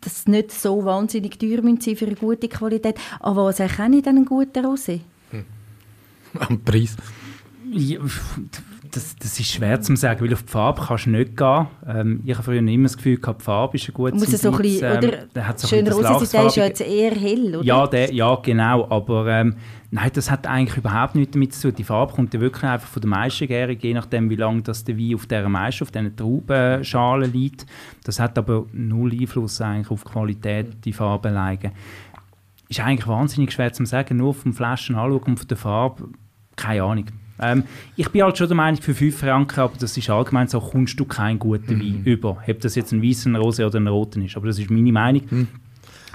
dass 0.00 0.18
es 0.20 0.26
nicht 0.28 0.50
so 0.52 0.84
wahnsinnig 0.84 1.38
teuer 1.38 1.60
sein 1.62 1.96
für 1.96 2.06
eine 2.06 2.14
gute 2.16 2.48
Qualität. 2.48 2.96
Aber 3.20 3.46
was 3.46 3.60
erkenne 3.60 3.96
ich 3.98 4.02
denn 4.02 4.16
einen 4.16 4.24
guten 4.26 4.64
Rosé? 4.64 5.00
Am 6.38 6.60
Preis. 6.60 6.96
Ja, 7.70 7.98
das, 8.90 9.16
das 9.16 9.38
ist 9.38 9.52
schwer 9.52 9.80
zu 9.80 9.94
sagen, 9.96 10.20
weil 10.24 10.32
auf 10.32 10.42
die 10.42 10.48
Farbe 10.50 10.82
kannst 10.86 11.06
du 11.06 11.10
nicht 11.10 11.36
gehen. 11.36 11.66
Ähm, 11.86 12.20
ich 12.24 12.34
habe 12.34 12.42
früher 12.42 12.58
immer 12.58 12.84
das 12.84 12.96
Gefühl 12.96 13.18
gehabt, 13.18 13.40
die 13.40 13.44
Farbe 13.44 13.76
ist 13.76 13.88
ein 13.88 13.94
gutes 13.94 14.20
Muss 14.20 14.32
es 14.32 14.42
so 14.42 14.50
ein 14.50 14.58
bisschen, 14.58 14.92
Indiz. 14.92 15.08
oder? 15.08 15.54
so 15.56 15.66
ein 15.66 15.84
Schöner 15.84 15.90
das 16.02 16.30
der 16.30 16.46
ist 16.46 16.56
ja 16.56 16.64
jetzt 16.64 16.80
eher 16.80 17.14
hell, 17.14 17.56
oder? 17.56 17.64
Ja, 17.64 17.86
der, 17.86 18.12
ja, 18.12 18.34
genau. 18.36 18.86
Aber 18.90 19.26
ähm, 19.28 19.56
nein, 19.90 20.10
das 20.12 20.30
hat 20.30 20.46
eigentlich 20.46 20.76
überhaupt 20.76 21.14
nichts 21.14 21.32
damit 21.32 21.54
zu 21.54 21.68
tun. 21.68 21.76
Die 21.76 21.84
Farbe 21.84 22.12
kommt 22.12 22.34
ja 22.34 22.40
wirklich 22.40 22.64
einfach 22.64 22.88
von 22.88 23.00
der 23.00 23.08
Maischegärung, 23.08 23.78
je 23.78 23.94
nachdem, 23.94 24.30
wie 24.30 24.36
lange 24.36 24.62
das 24.62 24.84
der 24.84 24.98
Wein 24.98 25.14
auf 25.14 25.26
dieser 25.26 25.48
Maische, 25.48 25.84
auf 25.84 25.90
diesen 25.90 26.16
Traubenschalen 26.16 27.32
liegt. 27.32 27.66
Das 28.04 28.18
hat 28.18 28.38
aber 28.38 28.66
null 28.72 29.12
Einfluss 29.12 29.60
eigentlich 29.60 29.90
auf 29.90 30.04
die 30.04 30.10
Qualität, 30.10 30.84
die 30.84 30.92
Farbe 30.92 31.28
alleine. 31.28 31.72
Ist 32.68 32.80
eigentlich 32.80 33.08
wahnsinnig 33.08 33.52
schwer 33.52 33.72
zu 33.72 33.84
sagen, 33.84 34.16
nur 34.16 34.34
vom 34.34 34.52
Flaschen 34.52 34.96
anschauen 34.96 35.22
und 35.22 35.38
von 35.38 35.48
der 35.48 35.56
Farbe, 35.56 36.08
keine 36.56 36.82
Ahnung. 36.82 37.06
Ähm, 37.40 37.64
ich 37.96 38.08
bin 38.10 38.22
halt 38.22 38.38
schon 38.38 38.48
der 38.48 38.56
Meinung, 38.56 38.80
für 38.80 38.94
5 38.94 39.18
Franken, 39.18 39.60
aber 39.60 39.74
das 39.78 39.96
ist 39.96 40.10
allgemein 40.10 40.48
so, 40.48 40.60
kommst 40.60 40.98
du 40.98 41.04
keinen 41.04 41.38
guten 41.38 41.80
Wein 41.80 42.02
über. 42.04 42.38
Ob 42.46 42.60
das 42.60 42.74
jetzt 42.74 42.92
ein 42.92 43.02
weißer, 43.02 43.30
ein 43.30 43.36
rosa 43.36 43.66
oder 43.66 43.80
ein 43.80 43.88
roten 43.88 44.22
ist. 44.24 44.36
Aber 44.36 44.46
das 44.46 44.58
ist 44.58 44.70
meine 44.70 44.92
Meinung. 44.92 45.22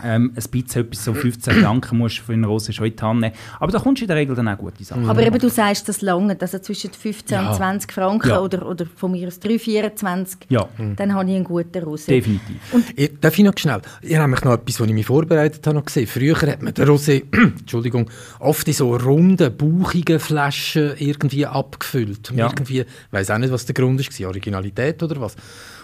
Ähm, 0.03 0.34
ein 0.36 0.49
bisschen 0.51 0.81
etwas, 0.84 1.05
so 1.05 1.13
15 1.13 1.53
Franken 1.62 1.97
musst 1.97 2.19
du 2.19 2.23
für 2.23 2.34
eine 2.34 2.47
Rose 2.47 2.73
schon 2.73 2.86
in 2.88 2.95
die 2.95 3.01
Hand 3.01 3.21
nehmen. 3.21 3.34
Aber 3.60 3.71
da 3.71 3.79
kommst 3.79 4.01
du 4.01 4.03
in 4.03 4.08
der 4.08 4.17
Regel 4.17 4.36
dann 4.36 4.47
auch 4.47 4.58
gute 4.58 4.84
Sachen. 4.84 5.10
Aber 5.10 5.21
eben, 5.25 5.39
du 5.39 5.49
sagst 5.49 5.88
das 5.88 6.01
lange, 6.01 6.38
also 6.39 6.60
zwischen 6.60 6.91
15 6.91 7.36
Ja. 7.36 7.49
und 7.49 7.55
20 7.55 7.91
Franken 7.91 8.29
Ja. 8.29 8.39
oder, 8.41 8.67
oder 8.67 8.86
von 8.95 9.12
mir 9.12 9.27
aus 9.27 9.39
3, 9.39 9.58
24, 9.60 10.39
Ja, 10.49 10.67
dann 10.97 11.13
habe 11.13 11.29
ich 11.29 11.36
einen 11.36 11.43
guten 11.45 11.77
Rosé. 11.84 12.08
definitiv. 12.08 12.58
Ich, 12.95 13.12
darf 13.21 13.38
ich 13.38 13.45
noch 13.45 13.53
schnell? 13.58 13.81
Ich 14.01 14.13
habe 14.15 14.23
nämlich 14.23 14.43
noch 14.43 14.53
etwas, 14.53 14.79
was 14.79 14.88
ich 14.88 14.93
mich 14.93 15.05
vorbereitet 15.05 15.65
habe, 15.65 15.77
noch 15.77 15.86
gesehen. 15.86 16.08
Früher 16.08 16.36
hat 16.41 16.62
man 16.62 16.73
den 16.73 16.88
Rosé, 16.88 17.23
Entschuldigung, 17.60 18.10
oft 18.39 18.67
in 18.67 18.73
so 18.73 18.95
runden, 18.95 19.55
bauchigen 19.55 20.19
Flaschen 20.19 20.93
irgendwie 20.97 21.45
abgefüllt. 21.45 22.31
Und 22.31 22.38
Ja. 22.38 22.47
Irgendwie, 22.47 22.81
ich 22.81 22.88
weiss 23.12 23.29
auch 23.31 23.38
nicht, 23.38 23.51
was 23.53 23.65
der 23.65 23.73
Grund 23.75 23.99
war, 23.99 24.27
Originalität 24.27 25.01
oder 25.03 25.19
was. 25.21 25.36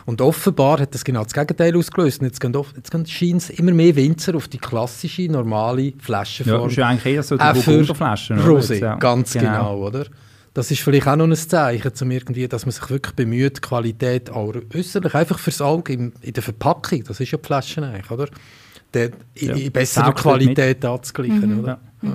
Und 0.06 0.22
offenbar 0.22 0.80
hat 0.80 0.94
das 0.94 1.04
genau 1.04 1.24
das 1.24 1.34
Gegenteil 1.34 1.76
ausgelöst. 1.78 2.22
Und 2.22 2.28
jetzt 2.28 2.40
gehen, 2.40 2.56
oft- 2.56 2.76
jetzt 2.76 2.92
gehen 2.92 3.06
scheint 3.06 3.42
es 3.44 3.50
immer 3.52 3.72
mehr 3.72 3.96
Winzer 3.96 4.36
auf 4.36 4.48
die 4.48 4.58
klassische, 4.58 5.24
normale 5.24 5.82
Ja, 5.82 5.92
Flaschenform. 6.00 6.64
das 6.64 6.72
ist 6.72 6.78
ja 6.78 6.88
eigentlich 6.88 7.14
eher 7.16 7.24
so 7.24 7.36
die 7.38 7.42
Auch 7.44 7.56
für 7.56 7.72
Burgunderflaschen. 7.72 8.40
oder? 8.40 8.48
Rosé, 8.50 8.72
Jetzt, 8.74 8.82
ja. 8.82 8.96
ganz 8.96 9.34
genau. 9.34 9.78
oder? 9.86 10.06
Das 10.54 10.70
ist 10.70 10.82
vielleicht 10.82 11.08
auch 11.08 11.16
noch 11.16 11.28
ein 11.28 11.36
Zeichen, 11.36 11.96
zum 11.96 12.12
irgendwie, 12.12 12.46
dass 12.48 12.66
man 12.66 12.74
sich 12.74 12.90
wirklich 12.90 13.16
bemüht, 13.16 13.58
die 13.58 13.62
Qualität 13.62 14.30
auch 14.30 14.54
äußerlich, 14.76 15.14
einfach 15.16 15.40
fürs 15.40 15.62
Auge 15.62 15.94
im, 15.94 16.12
in 16.22 16.34
der 16.34 16.44
Verpackung, 16.44 17.04
das 17.06 17.20
ist 17.22 17.32
ja 17.32 17.38
die 17.38 17.46
Flasche 17.46 17.82
eigentlich, 17.84 18.12
oder? 18.12 18.28
Der, 18.94 19.12
in, 19.36 19.48
Ja. 19.48 19.56
in 19.56 19.72
besserer 19.72 20.12
Qualität 20.14 20.84
anzugleichen, 20.84 21.62
oder? 21.62 21.80
Ja. 22.02 22.10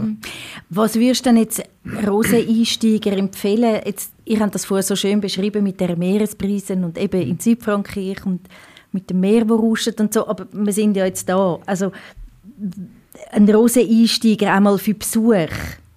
Was 0.69 0.97
würdest 0.97 1.25
du 1.25 1.31
denn 1.31 1.39
jetzt 1.39 1.63
Rosé-Einsteiger 1.87 3.13
empfehlen? 3.17 3.81
Jetzt, 3.85 4.13
ihr 4.27 4.41
habt 4.41 4.55
das 4.55 4.65
vorher 4.67 4.83
so 4.83 4.95
schön 4.97 5.21
beschrieben 5.21 5.63
mit 5.65 5.81
den 5.81 5.99
Meerespreisen 5.99 6.85
und 6.85 6.99
eben 6.99 7.23
in 7.23 7.39
Südfrankreich 7.39 8.27
und 8.27 8.41
mit 8.93 9.09
dem 9.11 9.21
Meer, 9.21 9.49
wo 9.49 9.55
rauscht 9.57 9.99
und 10.01 10.13
so, 10.13 10.27
aber 10.29 10.47
wir 10.53 10.73
sind 10.73 10.97
ja 10.97 11.07
jetzt 11.07 11.29
da. 11.29 11.59
Also 11.67 11.93
ein 13.31 13.49
Rosé-Einsteiger 13.49 14.53
einmal 14.53 14.79
für 14.79 14.95
Besuch, 14.95 15.49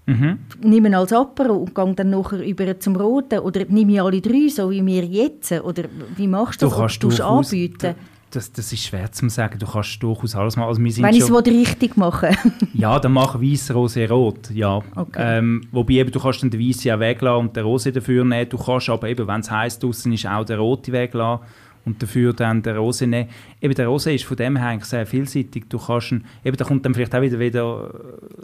Mhm. 0.06 0.40
nehme 0.64 0.98
als 0.98 1.14
Apero 1.14 1.54
und 1.54 1.76
gehe 1.76 1.94
dann 1.94 2.10
nachher 2.10 2.44
über 2.44 2.80
zum 2.80 2.96
Roten 2.96 3.40
oder 3.40 3.64
nehme 3.70 3.92
ich 3.94 4.02
alle 4.02 4.20
drei, 4.22 4.48
so 4.50 4.72
wie 4.72 4.84
wir 4.84 5.06
jetzt? 5.06 5.52
Oder 5.52 5.84
wie 6.16 6.26
machst 6.26 6.62
du 6.62 6.66
Du 6.66 6.70
das? 6.72 6.80
kannst 6.80 7.04
Oder 7.04 7.10
tust 7.10 7.20
du 7.20 7.24
anbieten? 7.26 7.96
Das, 8.32 8.52
das 8.52 8.72
ist 8.72 8.84
schwer 8.84 9.12
zu 9.12 9.28
sagen, 9.30 9.60
du 9.60 9.66
kannst 9.66 10.02
durchaus 10.02 10.36
alles 10.36 10.56
machen. 10.56 10.70
Also 10.70 10.82
Wenn 10.82 11.14
ich 11.14 11.24
es 11.24 11.46
richtig 11.46 11.98
mache. 11.98 12.32
ja, 12.74 13.00
dann 13.00 13.14
mach 13.14 13.36
weiß, 13.36 13.72
rosé, 13.72 14.08
rot, 14.08 14.52
ja. 14.52 14.82
Okay. 14.96 15.38
Ähm, 15.40 15.68
wobei 15.72 15.94
eben, 15.94 16.12
du 16.12 16.20
kannst 16.20 16.44
dann 16.44 16.50
den 16.50 16.60
weißen 16.60 16.92
auch 16.92 17.00
weglassen 17.00 17.48
und 17.48 17.56
den 17.56 17.66
rosé 17.66 17.92
dafür 17.92 18.24
nehmen. 18.24 18.50
Du 18.50 18.58
kannst 18.58 18.90
aber 18.90 19.10
eben, 19.10 19.28
wenn 19.28 19.42
es 19.42 19.50
heiß 19.50 19.80
draußen 19.80 20.12
ist, 20.14 20.28
auch 20.28 20.46
den 20.46 20.60
roten 20.60 20.92
weglassen 20.92 21.46
und 21.86 22.02
dafür 22.02 22.34
dann 22.34 22.62
den 22.62 22.76
rosé 22.76 23.08
nehmen. 23.08 23.30
Eben 23.62 23.74
der 23.74 23.88
rosé 23.88 24.14
ist 24.14 24.26
von 24.26 24.38
dem 24.38 24.58
her 24.58 24.68
eigentlich 24.68 24.86
sehr 24.86 25.06
vielseitig. 25.06 25.66
Du 25.70 25.80
kannst 25.80 26.12
ihn, 26.12 26.26
eben 26.44 26.58
da 26.58 26.66
kommt 26.66 26.86
dann 26.86 26.94
vielleicht 26.94 27.16
auch 27.16 27.22
wieder, 27.22 27.40
wieder 27.40 27.94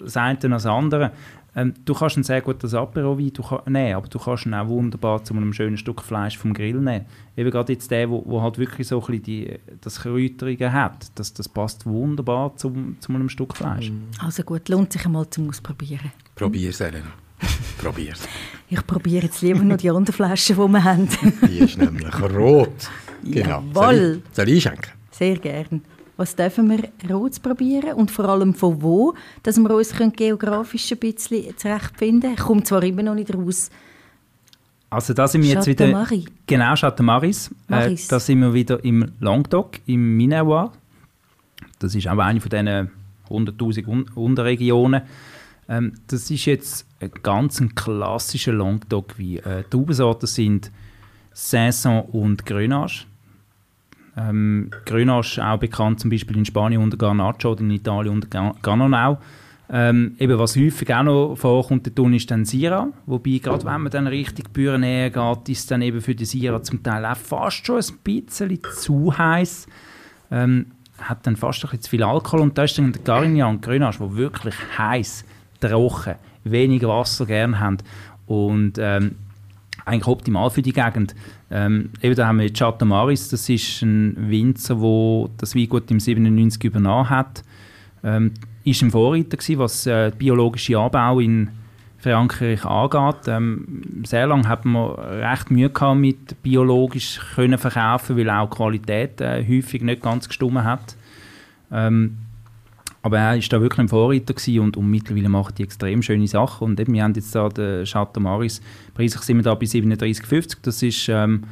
das 0.01 0.17
eine 0.17 0.31
als 0.31 0.41
das 0.41 0.65
andere. 0.65 1.11
Ähm, 1.55 1.73
du 1.85 1.93
kannst 1.93 2.17
ihn 2.17 2.23
sehr 2.23 2.41
gut 2.41 2.61
als 2.63 2.73
Apero-Wein 2.73 3.31
du 3.33 3.41
kann- 3.41 3.61
nehmen, 3.71 3.95
aber 3.95 4.07
du 4.07 4.19
kannst 4.19 4.45
ihn 4.45 4.53
auch 4.53 4.67
wunderbar 4.67 5.23
zu 5.23 5.33
einem 5.33 5.53
schönen 5.53 5.77
Stück 5.77 6.01
Fleisch 6.01 6.37
vom 6.37 6.53
Grill 6.53 6.75
nehmen. 6.81 7.05
Eben 7.37 7.49
gerade 7.49 7.71
jetzt 7.73 7.89
der, 7.91 8.09
wo, 8.09 8.21
wo 8.25 8.41
halt 8.41 8.57
wirklich 8.57 8.87
so 8.87 8.99
ein 8.99 9.05
bisschen 9.05 9.23
die, 9.23 9.59
das 9.81 10.01
Kräuterige 10.01 10.73
hat, 10.73 11.07
das, 11.15 11.33
das 11.33 11.47
passt 11.47 11.85
wunderbar 11.85 12.55
zum, 12.57 12.97
zu 12.99 13.13
einem 13.13 13.29
Stück 13.29 13.55
Fleisch. 13.55 13.91
Also 14.19 14.43
gut, 14.43 14.67
lohnt 14.69 14.91
sich 14.91 15.05
einmal 15.05 15.29
zum 15.29 15.47
Ausprobieren. 15.49 16.11
Probier's, 16.35 16.79
Elena. 16.81 17.07
Probier's. 17.77 18.21
Ich 18.67 18.85
probiere 18.87 19.25
jetzt 19.25 19.43
lieber 19.43 19.59
noch 19.63 19.77
die 19.77 19.91
anderen 19.91 20.11
Flaschen, 20.11 20.55
die 20.55 20.67
wir 20.73 20.83
haben. 20.83 21.07
Die 21.47 21.59
ist 21.59 21.77
nämlich 21.77 22.19
rot. 22.19 22.89
Genau. 23.23 23.61
Jawohl. 23.71 23.73
Soll 23.73 24.21
ich, 24.27 24.35
soll 24.35 24.49
ich 24.49 24.67
einschenken? 24.67 24.91
Sehr 25.11 25.37
gern. 25.37 25.81
Was 26.17 26.35
dürfen 26.35 26.69
wir 26.69 26.89
Rots 27.09 27.39
probieren 27.39 27.93
und 27.93 28.09
vor 28.09 28.29
allem 28.29 28.53
von 28.53 28.81
wo, 28.81 29.13
dass 29.43 29.57
wir 29.57 29.69
uns 29.69 29.93
können 29.93 30.13
geografisch 30.13 30.91
ein 30.91 30.97
bisschen 30.97 31.57
zurechtfinden 31.57 32.21
können? 32.21 32.35
Ich 32.35 32.39
komme 32.39 32.63
zwar 32.63 32.83
immer 32.83 33.03
noch 33.03 33.15
nicht 33.15 33.33
raus. 33.33 33.69
Also 34.89 35.13
da 35.13 35.27
sind 35.27 35.43
wir 35.43 35.49
jetzt 35.49 35.67
wieder... 35.67 35.87
Marie. 35.87 36.25
Genau, 36.47 36.73
Chateau 36.75 37.03
Maris. 37.03 37.49
Äh, 37.49 37.53
Maris. 37.67 38.07
da 38.07 38.19
sind 38.19 38.39
wir 38.39 38.53
wieder 38.53 38.81
im 38.83 39.11
Languedoc, 39.19 39.79
im 39.87 40.15
Minervois. 40.15 40.71
Das 41.79 41.93
ist 41.95 42.07
auch 42.07 42.17
eine 42.17 42.39
von 42.39 42.49
diesen 42.49 42.91
100'000 43.29 43.87
Un 43.87 44.05
Unterregionen. 44.15 45.01
Ähm, 45.67 45.93
das 46.07 46.29
ist 46.31 46.45
jetzt 46.45 46.87
ein 47.01 47.11
ganz 47.23 47.59
ein 47.59 47.75
klassischer 47.75 48.53
Languedoc, 48.53 49.17
wie 49.17 49.37
äh, 49.39 49.63
die 49.63 49.69
Traubensorten 49.71 50.27
sind 50.27 50.71
Saison 51.33 52.03
und 52.03 52.45
Grenache. 52.45 53.05
Ähm, 54.17 54.69
Grenache 54.85 55.45
auch 55.45 55.57
bekannt 55.57 55.99
zum 55.99 56.09
Beispiel 56.09 56.37
in 56.37 56.45
Spanien 56.45 56.81
unter 56.81 56.97
Garnacho 56.97 57.51
oder 57.51 57.61
in 57.61 57.71
Italien 57.71 58.13
unter 58.13 58.27
Ga- 58.29 58.55
Gannonau. 58.61 59.19
Ähm, 59.67 60.15
eben, 60.19 60.37
was 60.37 60.55
häufig 60.55 60.93
auch 60.93 61.03
noch 61.03 61.35
vorkommt, 61.35 61.87
unten 61.99 62.13
ist 62.13 62.29
dann 62.29 62.45
Syrah. 62.45 62.89
Wobei, 63.07 63.39
gerade 63.41 63.65
wenn 63.65 63.81
man 63.81 63.91
dann 63.91 64.07
richtig 64.07 64.53
Büren 64.53 64.81
näher 64.81 65.09
geht, 65.09 65.49
ist 65.49 65.71
dann 65.71 65.81
eben 65.81 66.01
für 66.01 66.13
die 66.13 66.25
Syrah 66.25 66.61
zum 66.61 66.83
Teil 66.83 67.03
auch 67.03 67.17
fast 67.17 67.65
schon 67.65 67.77
ein 67.77 67.97
bisschen 68.03 68.59
zu 68.77 69.17
heiß. 69.17 69.67
Ähm, 70.31 70.67
hat 70.99 71.25
dann 71.27 71.35
fast 71.35 71.63
ein 71.63 71.69
bisschen 71.71 71.81
zu 71.81 71.89
viel 71.89 72.03
Alkohol. 72.03 72.41
Und 72.41 72.57
da 72.57 72.63
ist 72.63 72.77
dann 72.77 72.93
der 72.93 73.01
Carignan 73.01 73.55
und 73.55 73.61
Grenache, 73.63 74.07
die 74.07 74.15
wirklich 74.15 74.55
heiß, 74.77 75.25
trocken, 75.59 76.15
wenig 76.43 76.83
Wasser 76.83 77.25
gerne 77.25 77.59
haben. 77.59 77.77
Und 78.27 78.77
ähm, 78.79 79.15
eigentlich 79.85 80.07
optimal 80.07 80.49
für 80.49 80.61
die 80.61 80.73
Gegend. 80.73 81.15
Ähm, 81.51 81.91
eben 82.01 82.15
da 82.15 82.27
haben 82.27 82.39
wir 82.39 82.51
Chateau 82.51 82.85
Maris, 82.85 83.29
das 83.29 83.47
ist 83.47 83.81
ein 83.81 84.29
Winzer, 84.29 84.75
der 84.75 85.29
das 85.37 85.55
Weingut 85.55 85.89
im 85.91 85.99
97 85.99 86.63
übernommen 86.63 87.09
hat. 87.09 87.43
Ähm, 88.03 88.33
ist 88.63 88.81
ein 88.81 88.91
Vorreiter 88.91 89.37
gewesen, 89.37 89.59
was 89.59 89.85
äh, 89.85 90.09
den 90.09 90.17
biologischen 90.17 90.75
Anbau 90.75 91.19
in 91.19 91.49
Frankreich 91.99 92.65
angeht. 92.65 93.27
Ähm, 93.27 94.03
sehr 94.05 94.27
lange 94.27 94.47
hat 94.47 94.65
man 94.65 94.91
recht 94.91 95.49
Mühe 95.49 95.69
gehabt 95.69 95.99
mit 95.99 96.41
biologisch 96.43 97.19
können 97.35 97.57
verkaufen, 97.57 98.17
weil 98.17 98.29
auch 98.29 98.49
die 98.49 98.55
Qualität 98.55 99.21
äh, 99.21 99.43
häufig 99.47 99.81
nicht 99.81 100.01
ganz 100.01 100.27
gestimmt 100.27 100.63
hat. 100.63 100.95
Ähm, 101.71 102.17
aber 103.05 103.19
er 103.19 103.37
ist 103.37 103.53
da 103.53 103.61
wirklich 103.61 103.81
ein 103.81 103.87
Vorreiter 103.87 104.33
gewesen 104.33 104.61
und, 104.61 104.77
und 104.77 104.89
mittlerweile 104.89 105.29
macht 105.29 105.59
die 105.59 105.63
extrem 105.63 106.01
schöne 106.01 106.27
Sachen. 106.27 106.65
Und 106.65 106.79
eben, 106.79 106.91
wir 106.91 107.03
haben 107.03 107.13
jetzt 107.13 107.35
da 107.35 107.49
den 107.49 107.85
Chateau 107.85 108.19
Maris, 108.19 108.61
preislich 108.95 109.21
sind 109.21 109.37
wir 109.37 109.43
da 109.43 109.53
bei 109.53 109.67
37,50. 109.67 110.57
Das 110.63 110.81
ist 110.81 111.07
ähm, 111.09 111.43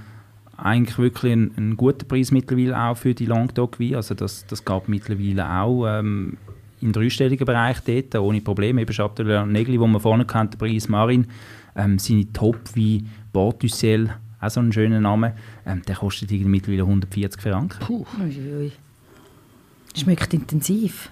eigentlich 0.57 0.97
wirklich 0.97 1.31
ein, 1.31 1.51
ein 1.55 1.77
guter 1.77 2.07
Preis 2.07 2.31
mittlerweile 2.31 2.75
auch 2.75 2.97
für 2.97 3.13
die 3.13 3.27
Languedoc-Wein. 3.27 3.93
Also 3.93 4.15
das, 4.15 4.47
das 4.47 4.65
geht 4.65 4.89
mittlerweile 4.89 5.47
auch 5.47 5.85
ähm, 5.85 6.37
im 6.81 6.91
dreistelligen 6.91 7.45
Bereich 7.45 7.81
dort, 7.81 8.15
ohne 8.15 8.41
Probleme. 8.41 8.81
Eben 8.81 8.91
Chateau 8.91 9.45
Negli, 9.45 9.79
wo 9.79 9.85
wir 9.85 9.99
vorne 9.99 10.25
hatten, 10.27 10.49
der 10.49 10.57
Preis 10.57 10.89
Marin, 10.89 11.27
ähm, 11.75 11.99
seine 11.99 12.33
Top-Wein, 12.33 13.11
Bordussel, 13.31 14.09
auch 14.41 14.49
so 14.49 14.59
ein 14.59 14.73
schöner 14.73 14.99
Name, 14.99 15.35
ähm, 15.67 15.83
der 15.87 15.97
kostet 15.97 16.31
irgendwie 16.31 16.49
mittlerweile 16.49 16.81
140 16.81 17.39
Franken. 17.39 17.93
Uiui. 18.19 18.71
Schmeckt 19.95 20.33
intensiv. 20.33 21.11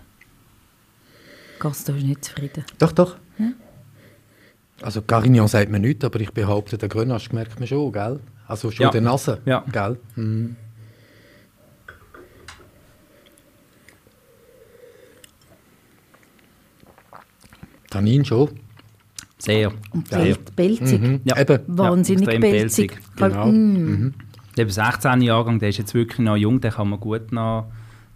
Gaston 1.62 1.98
ist 1.98 2.06
nicht 2.06 2.26
zufrieden. 2.26 2.64
Doch, 2.80 2.92
doch. 2.92 3.16
Also 4.82 5.02
Carignan 5.04 5.48
sagt 5.48 5.70
mir 5.70 5.80
nichts, 5.80 6.04
aber 6.04 6.20
ich 6.20 6.32
behaupte, 6.32 6.78
der 6.78 6.90
Grenache 6.90 7.34
merkt 7.36 7.60
man 7.60 7.68
schon, 7.68 7.92
gell? 7.92 8.20
Also 8.48 8.72
schon 8.72 8.86
Ja. 8.86 8.90
der 8.90 9.02
Nase, 9.02 9.40
Ja. 9.46 9.64
gell? 9.72 9.98
Mhm. 10.16 10.56
Tannin 17.90 18.24
schon. 18.26 18.50
Sehr. 19.38 19.72
Und 19.92 20.08
sehr. 20.08 20.20
Bel- 20.20 20.38
Belzig. 20.56 21.02
Mhm. 21.02 21.22
Ja. 21.24 21.40
Eben. 21.40 21.60
Wahnsinnig 21.68 22.28
extrem 22.28 22.42
belzig. 22.42 22.98
Genau. 23.16 23.48
Mm. 23.48 24.14
Der 24.58 24.70
16 24.70 25.22
Jahrgang, 25.22 25.60
der 25.60 25.70
ist 25.70 25.78
jetzt 25.78 25.94
wirklich 25.94 26.20
noch 26.20 26.36
jung, 26.36 26.62
den 26.62 26.72
kann 26.72 26.90
man 26.90 27.00
gut 27.00 27.32
noch, 27.32 27.72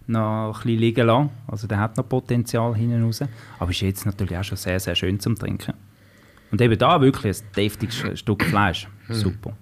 noch 0.08 0.48
ein 0.48 0.52
bisschen 0.52 0.78
liegen 0.78 1.06
lassen. 1.06 1.30
Also 1.46 1.66
der 1.66 1.78
hat 1.78 1.96
noch 1.96 2.08
Potenzial 2.08 2.74
hinten 2.74 3.04
raus. 3.04 3.20
Aber 3.58 3.70
ist 3.70 3.80
jetzt 3.80 4.06
natürlich 4.06 4.36
auch 4.36 4.44
schon 4.44 4.56
sehr, 4.56 4.80
sehr 4.80 4.94
schön 4.94 5.20
zum 5.20 5.36
Trinken. 5.36 5.74
Und 6.50 6.60
eben 6.60 6.78
da 6.78 7.00
wirklich 7.00 7.38
ein 7.38 7.44
deftiges 7.56 8.18
Stück 8.20 8.44
Fleisch. 8.44 8.88
Super. 9.08 9.52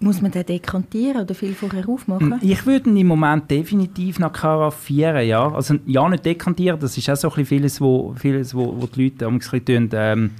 Muss 0.00 0.20
man 0.20 0.30
den 0.30 0.44
dekantieren 0.44 1.22
oder 1.22 1.34
viel 1.34 1.54
vorher 1.54 1.88
aufmachen? 1.88 2.38
Ich 2.42 2.66
würde 2.66 2.90
ihn 2.90 2.96
im 2.96 3.06
Moment 3.06 3.50
definitiv 3.50 4.18
noch 4.18 4.32
karaffieren, 4.32 5.26
ja. 5.26 5.50
Also 5.50 5.76
ja, 5.86 6.08
nicht 6.08 6.26
dekantieren, 6.26 6.78
das 6.80 6.98
ist 6.98 7.08
auch 7.08 7.16
so 7.16 7.28
ein 7.28 7.30
bisschen 7.30 7.46
vieles, 7.46 7.80
wo, 7.80 8.14
vieles, 8.14 8.54
wo, 8.54 8.80
wo 8.80 8.86
die 8.86 9.04
Leute 9.04 9.26
ein 9.26 9.38
bisschen 9.38 9.64
tun, 9.64 9.90
ähm, 9.92 10.30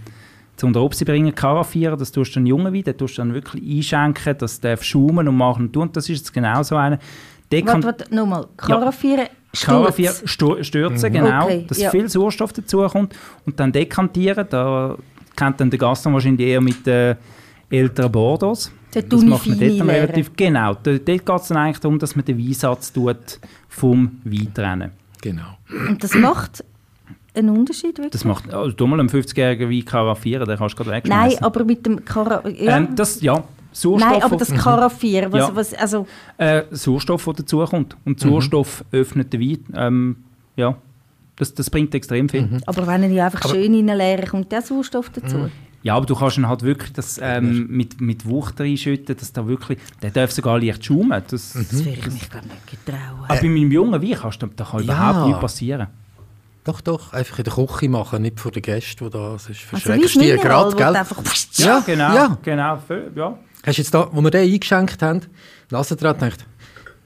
zu 0.56 0.66
unter 0.66 0.82
Obst 0.82 1.04
bringen, 1.04 1.34
karaffieren, 1.34 1.98
das 1.98 2.12
tust 2.12 2.34
du 2.34 2.40
einen 2.40 2.46
jungen 2.46 2.74
Wein, 2.74 2.82
den 2.82 2.96
tust 2.96 3.16
du 3.16 3.22
dann 3.22 3.34
wirklich 3.34 3.62
einschenken, 3.78 4.36
das 4.38 4.60
darf 4.60 4.82
schaumen 4.82 5.26
und 5.28 5.36
machen 5.36 5.66
und 5.66 5.72
tun, 5.72 5.90
das 5.92 6.08
ist 6.08 6.18
jetzt 6.18 6.32
genau 6.32 6.62
so 6.62 6.76
einer. 6.76 6.98
Warte, 7.50 7.82
warte, 7.84 8.14
nochmal. 8.14 8.46
Karaffieren, 8.56 9.26
Karaffieren, 9.52 10.14
Sturz. 10.24 10.30
stu- 10.30 10.62
stürzen, 10.64 11.12
genau, 11.12 11.44
Okay, 11.44 11.64
dass 11.68 11.78
ja. 11.78 11.90
viel 11.90 12.08
Sauerstoff 12.08 12.52
dazukommt 12.52 13.14
und 13.46 13.60
dann 13.60 13.70
dekantieren, 13.70 14.46
da 14.50 14.96
kennt 15.36 15.60
dann 15.60 15.70
der 15.70 15.78
Gaston 15.78 16.12
wahrscheinlich 16.14 16.46
eher 16.48 16.60
mit 16.60 16.84
den 16.86 17.16
älteren 17.70 18.10
Bordeaux. 18.10 18.70
Den 18.94 19.08
Das 19.08 19.22
macht 19.24 19.46
man 19.46 19.58
dort 19.58 19.88
relativ, 19.88 20.30
genau, 20.36 20.74
da- 20.74 20.92
dort 20.92 21.06
geht 21.06 21.28
es 21.28 21.48
dann 21.48 21.56
eigentlich 21.58 21.78
darum, 21.80 21.98
dass 21.98 22.16
man 22.16 22.24
den 22.24 22.38
Weinsatz 22.38 22.92
tut 22.92 23.38
vom 23.68 24.20
Wein 24.24 24.52
trennen. 24.54 24.90
Genau. 25.20 25.56
Und 25.88 26.02
das 26.02 26.14
macht 26.14 26.64
einen 27.34 27.50
Unterschied 27.50 27.96
wirklich? 27.98 28.10
Das 28.12 28.24
macht, 28.24 28.52
also 28.54 28.70
du 28.72 28.86
mal 28.86 29.00
einen 29.00 29.08
50-jährigen 29.08 29.68
Wein 29.70 29.84
karaffieren, 29.84 30.46
den 30.46 30.56
kannst 30.58 30.74
du 30.78 30.84
gerade 30.84 30.90
Nein, 30.90 31.02
wegschmeißen. 31.04 31.42
aber 31.44 31.64
mit 31.64 31.84
dem 31.86 32.04
Kara 32.04 32.48
ja. 32.48 32.76
Ähm, 32.76 32.88
das, 32.94 33.20
ja, 33.20 33.42
Sauerstoff, 33.76 34.10
Nein, 34.12 34.22
aber 34.22 34.36
das 34.36 34.50
Mhm. 34.50 34.56
Karaffieren, 34.56 35.32
was, 35.32 35.40
Ja. 35.40 35.56
was, 35.56 35.74
also, 35.74 36.06
äh, 36.38 36.62
Sauerstoff, 36.70 37.24
der 37.24 37.34
dazukommt. 37.34 37.96
Und 38.04 38.24
Mhm. 38.24 38.28
Sauerstoff 38.30 38.84
öffnet 38.92 39.32
den 39.32 39.40
Wein. 39.40 39.58
Ähm, 39.74 40.16
ja, 40.56 40.76
das, 41.36 41.52
das 41.54 41.68
bringt 41.68 41.94
extrem 41.94 42.28
viel. 42.28 42.42
Mhm. 42.42 42.60
aber 42.66 42.86
wenn 42.86 43.02
ich 43.12 43.20
einfach 43.20 43.48
schön 43.50 43.74
reinleere, 43.74 44.26
kommt 44.26 44.50
der 44.52 44.62
Sauerstoff 44.62 45.10
dazu. 45.10 45.36
Mhm. 45.36 45.50
Ja, 45.82 45.96
aber 45.96 46.06
du 46.06 46.14
kannst 46.14 46.38
ihn 46.38 46.48
halt 46.48 46.62
wirklich 46.62 46.92
das, 46.94 47.18
ähm, 47.20 47.66
mit, 47.68 48.00
mit 48.00 48.24
Wucht 48.26 48.58
reinschütten, 48.58 49.16
dass 49.18 49.32
da 49.34 49.46
wirklich, 49.46 49.78
der 50.00 50.10
darf 50.12 50.30
sogar 50.32 50.58
leicht 50.58 50.82
schaumen. 50.84 51.22
Das, 51.28 51.52
Das 51.52 51.84
wäre 51.84 51.96
ich 51.96 52.06
mich 52.10 52.30
gar 52.30 52.40
nicht 52.42 52.70
getrauen. 52.70 53.24
Aber 53.28 53.38
bei 53.40 53.48
meinem 53.48 53.70
jungen 53.70 54.00
Wein 54.00 54.16
kannst 54.18 54.40
du, 54.40 54.46
da 54.46 54.64
kann 54.64 54.78
Ja. 54.78 54.84
überhaupt 54.94 55.26
nichts 55.26 55.40
passieren. 55.42 55.88
Doch, 56.64 56.80
doch. 56.80 57.12
Einfach 57.12 57.38
in 57.38 57.44
der 57.44 57.52
Küche 57.52 57.88
machen, 57.90 58.22
nicht 58.22 58.40
vor 58.40 58.50
den 58.50 58.62
Gästen, 58.62 59.04
die 59.04 59.10
da 59.10 59.36
sind. 59.36 59.50
Also 59.50 59.50
wie 59.50 59.54
Verschreckst 59.54 60.14
die 60.14 60.18
Mineral, 60.20 60.70
gerade, 60.70 60.76
gell? 60.76 60.96
einfach... 60.96 61.22
Ja, 61.56 61.80
genau. 61.80 62.14
ja. 62.14 62.38
genau 62.42 62.76
voll, 62.78 63.12
ja. 63.14 63.38
Hast 63.66 63.78
du 63.78 63.82
jetzt 63.82 63.94
da, 63.94 64.08
wo 64.12 64.20
wir 64.20 64.30
den 64.30 64.52
eingeschenkt 64.52 65.02
haben, 65.02 65.20
Nase 65.70 65.96
dran 65.96 66.18
gedacht, 66.18 66.44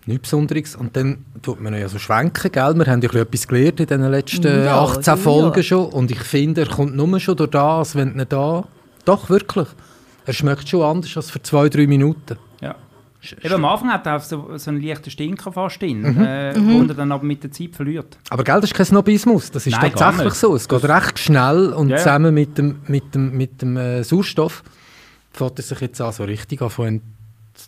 nichts 0.06 0.22
Besonderes. 0.22 0.74
Und 0.76 0.96
dann 0.96 1.24
tut 1.42 1.60
man 1.60 1.74
ja 1.74 1.88
so 1.88 1.98
schwenken, 1.98 2.50
gell? 2.50 2.74
Wir 2.74 2.86
haben 2.86 3.00
ja 3.02 3.12
etwas 3.14 3.46
gelernt 3.46 3.80
in 3.80 3.86
den 3.86 4.02
letzten 4.10 4.64
Ja, 4.64 4.80
18 4.82 5.02
ja. 5.04 5.16
Folgen 5.16 5.62
schon. 5.62 5.86
Und 5.86 6.10
ich 6.10 6.20
finde, 6.20 6.62
er 6.62 6.66
kommt 6.68 6.96
nur 6.96 7.20
schon 7.20 7.36
durch 7.36 7.50
das, 7.50 7.94
wenn 7.94 8.18
ihn 8.18 8.26
da... 8.28 8.64
Doch, 9.04 9.30
wirklich. 9.30 9.68
Er 10.26 10.32
schmeckt 10.32 10.68
schon 10.68 10.82
anders 10.82 11.16
als 11.16 11.30
vor 11.30 11.42
zwei, 11.42 11.68
drei 11.68 11.86
Minuten. 11.86 12.36
ja. 12.60 12.74
Eben 13.42 13.54
am 13.54 13.64
Anfang 13.64 13.90
hat 13.92 14.06
er 14.06 14.16
auch 14.16 14.20
so, 14.20 14.56
so 14.56 14.70
einen 14.70 14.80
leichten 14.80 15.10
Stinker 15.10 15.50
fast 15.50 15.82
drin, 15.82 16.04
äh, 16.04 16.54
wo 16.56 16.82
er 16.82 16.94
dann 16.94 17.10
aber 17.10 17.24
mit 17.24 17.42
der 17.42 17.50
Zeit 17.50 17.74
verliert. 17.74 18.16
Aber 18.30 18.44
gell, 18.44 18.60
das 18.60 18.70
ist 18.70 18.74
kein 18.74 18.86
Snobismus, 18.86 19.50
das 19.50 19.66
ist 19.66 19.72
Nein, 19.72 19.92
tatsächlich 19.92 20.34
so. 20.34 20.54
Es 20.54 20.68
geht 20.68 20.84
recht 20.84 21.18
schnell 21.18 21.72
und 21.72 21.88
Ja, 21.88 21.96
ja. 21.96 22.02
zusammen 22.02 22.32
mit 22.32 22.56
dem, 22.56 22.76
mit 22.86 23.14
dem, 23.14 23.36
mit 23.36 23.60
dem 23.60 23.76
äh, 23.76 24.04
Sauerstoff 24.04 24.62
fängt 25.32 25.58
es 25.58 25.68
sich 25.68 25.80
jetzt 25.80 26.00
an, 26.00 26.12
so 26.12 26.24
richtig 26.24 26.60
an 26.62 26.70
von 26.70 26.86
ent 26.86 27.02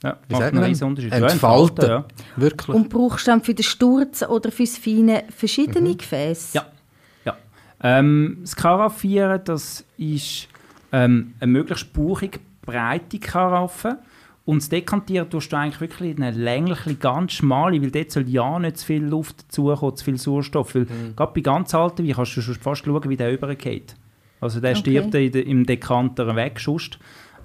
Ja, 0.02 0.16
Wie 0.28 0.34
sagt 0.36 0.54
man? 0.54 0.64
riesen 0.64 0.88
Unterschied. 0.88 1.12
Entfalten. 1.12 1.88
Ja, 1.88 2.04
Wirklich. 2.36 2.76
Und 2.76 2.88
brauchst 2.88 3.26
du 3.26 3.30
dann 3.32 3.42
für 3.42 3.54
den 3.54 3.64
Sturz 3.64 4.22
oder 4.22 4.52
fürs 4.52 4.78
Feine 4.78 5.24
verschiedene 5.36 5.94
Gefäße? 5.96 6.56
Ja. 6.58 6.66
ja. 7.24 7.36
Ähm, 7.82 8.38
das 8.42 8.54
Karaffieren, 8.56 9.40
das 9.44 9.84
ist 9.98 10.48
ähm, 10.92 11.34
eine 11.40 11.50
möglichst 11.52 11.92
bauchig 11.92 12.40
breite 12.62 13.18
Karaffe. 13.18 13.98
Und 14.46 14.62
das 14.62 14.68
Dekantieren 14.68 15.28
tust 15.30 15.52
du 15.52 15.56
eigentlich 15.56 15.80
wirklich 15.80 16.16
in 16.16 16.22
eine 16.24 16.36
längliche, 16.36 16.94
ganz 16.96 17.32
schmale, 17.34 17.80
weil 17.80 17.90
dort 17.90 18.10
soll 18.10 18.28
ja 18.28 18.58
nicht 18.58 18.78
zu 18.78 18.86
viel 18.86 19.04
Luft 19.04 19.42
dazukommen, 19.42 19.96
zu 19.96 20.04
viel 20.04 20.18
Sauerstoff. 20.18 20.74
Weil 20.74 20.86
gerade 21.14 21.32
bei 21.34 21.40
ganz 21.40 21.74
alten 21.74 22.06
Wein 22.06 22.14
kannst 22.14 22.36
du 22.36 22.40
schon 22.40 22.54
fast 22.56 22.84
schauen, 22.84 23.08
wie 23.08 23.16
der 23.16 23.32
übergeht. 23.32 23.94
Also 24.40 24.60
der 24.60 24.70
Okay. 24.72 24.80
stirbt 24.80 25.14
im 25.14 25.66
Dekanter 25.66 26.34
weg, 26.34 26.58
sonst. 26.58 26.98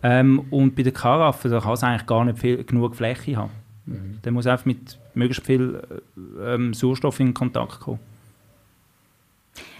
Ähm, 0.07 0.45
und 0.51 0.75
bei 0.75 0.83
der 0.83 0.91
Karaffe, 0.91 1.49
da 1.49 1.59
kann 1.59 1.73
es 1.73 1.83
eigentlich 1.83 2.05
gar 2.05 2.23
nicht 2.25 2.37
viel, 2.37 2.63
genug 2.63 2.95
Fläche 2.95 3.37
haben. 3.37 3.49
Der 4.23 4.31
muss 4.31 4.45
einfach 4.45 4.65
mit 4.65 4.99
möglichst 5.15 5.43
viel 5.45 5.81
äh, 6.39 6.53
ähm, 6.53 6.73
Sauerstoff 6.75 7.19
in 7.19 7.33
Kontakt 7.33 7.79
kommen. 7.79 7.99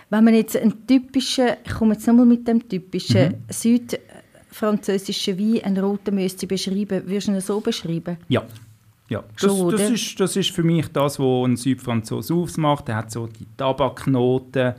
Wenn 0.10 0.24
man 0.24 0.34
jetzt 0.34 0.58
einen 0.58 0.88
typischen, 0.88 1.50
ich 1.64 1.74
komme 1.74 1.94
jetzt 1.94 2.08
nochmal 2.08 2.26
mit 2.26 2.48
dem 2.48 2.68
typischen 2.68 3.30
Mhm. 3.30 3.36
südfranzösischen 3.50 5.38
Wein, 5.38 5.64
einen 5.64 5.84
roten 5.84 6.16
müsste 6.16 6.48
beschreiben, 6.48 7.04
würdest 7.06 7.28
du 7.28 7.34
ihn 7.34 7.42
so 7.42 7.60
beschreiben? 7.60 8.18
Ja. 8.28 8.44
Ja, 9.08 9.24
das, 9.40 9.42
Schon, 9.42 9.70
das, 9.70 9.90
ist, 9.92 10.20
das 10.20 10.36
ist 10.36 10.50
für 10.50 10.64
mich 10.64 10.88
das, 10.88 11.20
was 11.20 11.46
ein 11.48 11.56
Südfranzose 11.58 12.34
ausmacht. 12.34 12.90
Er 12.90 12.96
hat 12.96 13.12
so 13.12 13.28
die 13.28 13.46
Tabaknoten. 13.56 14.74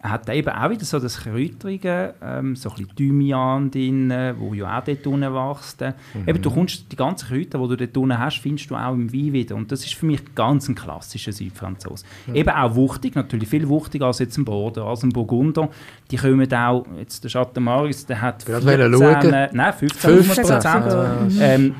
Er 0.00 0.10
hat 0.10 0.28
eben 0.30 0.48
auch 0.48 0.70
wieder 0.70 0.84
so 0.84 1.00
das 1.00 1.18
Kräuterige, 1.18 2.14
ähm, 2.22 2.54
so 2.54 2.70
ein 2.70 2.76
bisschen 2.76 2.94
Thymian 2.94 3.68
drin, 3.70 4.12
wo 4.38 4.54
ja 4.54 4.78
auch 4.78 4.84
dort 4.84 5.04
unten 5.08 5.34
wächst. 5.34 5.82
Eben, 6.24 6.40
du 6.40 6.50
kommst, 6.52 6.92
die 6.92 6.96
ganzen 6.96 7.26
Kräuter, 7.28 7.58
die 7.58 7.68
du 7.68 7.76
dort 7.76 7.96
unten 7.96 8.16
hast, 8.18 8.38
findest 8.38 8.70
du 8.70 8.76
auch 8.76 8.92
im 8.92 9.12
Wein 9.12 9.32
wieder. 9.32 9.56
Und 9.56 9.72
das 9.72 9.84
ist 9.84 9.94
für 9.94 10.06
mich 10.06 10.20
ganz 10.36 10.68
ein 10.68 10.76
klassischer 10.76 11.32
Südfranzose. 11.32 12.04
Eben 12.32 12.50
auch 12.50 12.76
wuchtig, 12.76 13.16
natürlich 13.16 13.48
viel 13.48 13.68
wuchtiger 13.68 14.06
als 14.06 14.20
jetzt 14.20 14.38
ein 14.38 14.44
Bordeaux, 14.44 14.88
als 14.88 15.02
ein 15.02 15.08
Burgunder. 15.08 15.68
Die 16.12 16.16
kommen 16.16 16.52
auch, 16.54 16.86
jetzt 16.96 17.24
der 17.24 17.30
Chateau 17.32 17.60
Maris, 17.60 18.06
der 18.06 18.20
hat 18.22 18.46
Gerade 18.46 18.66
wollen 18.66 18.92
schauen. 18.92 19.32
äh, 19.32 19.48
nein, 19.52 19.72
15, 19.72 20.10
15, 20.22 20.44
Prozent. 20.44 20.64
ah, 20.64 21.28
Ähm, 21.40 21.74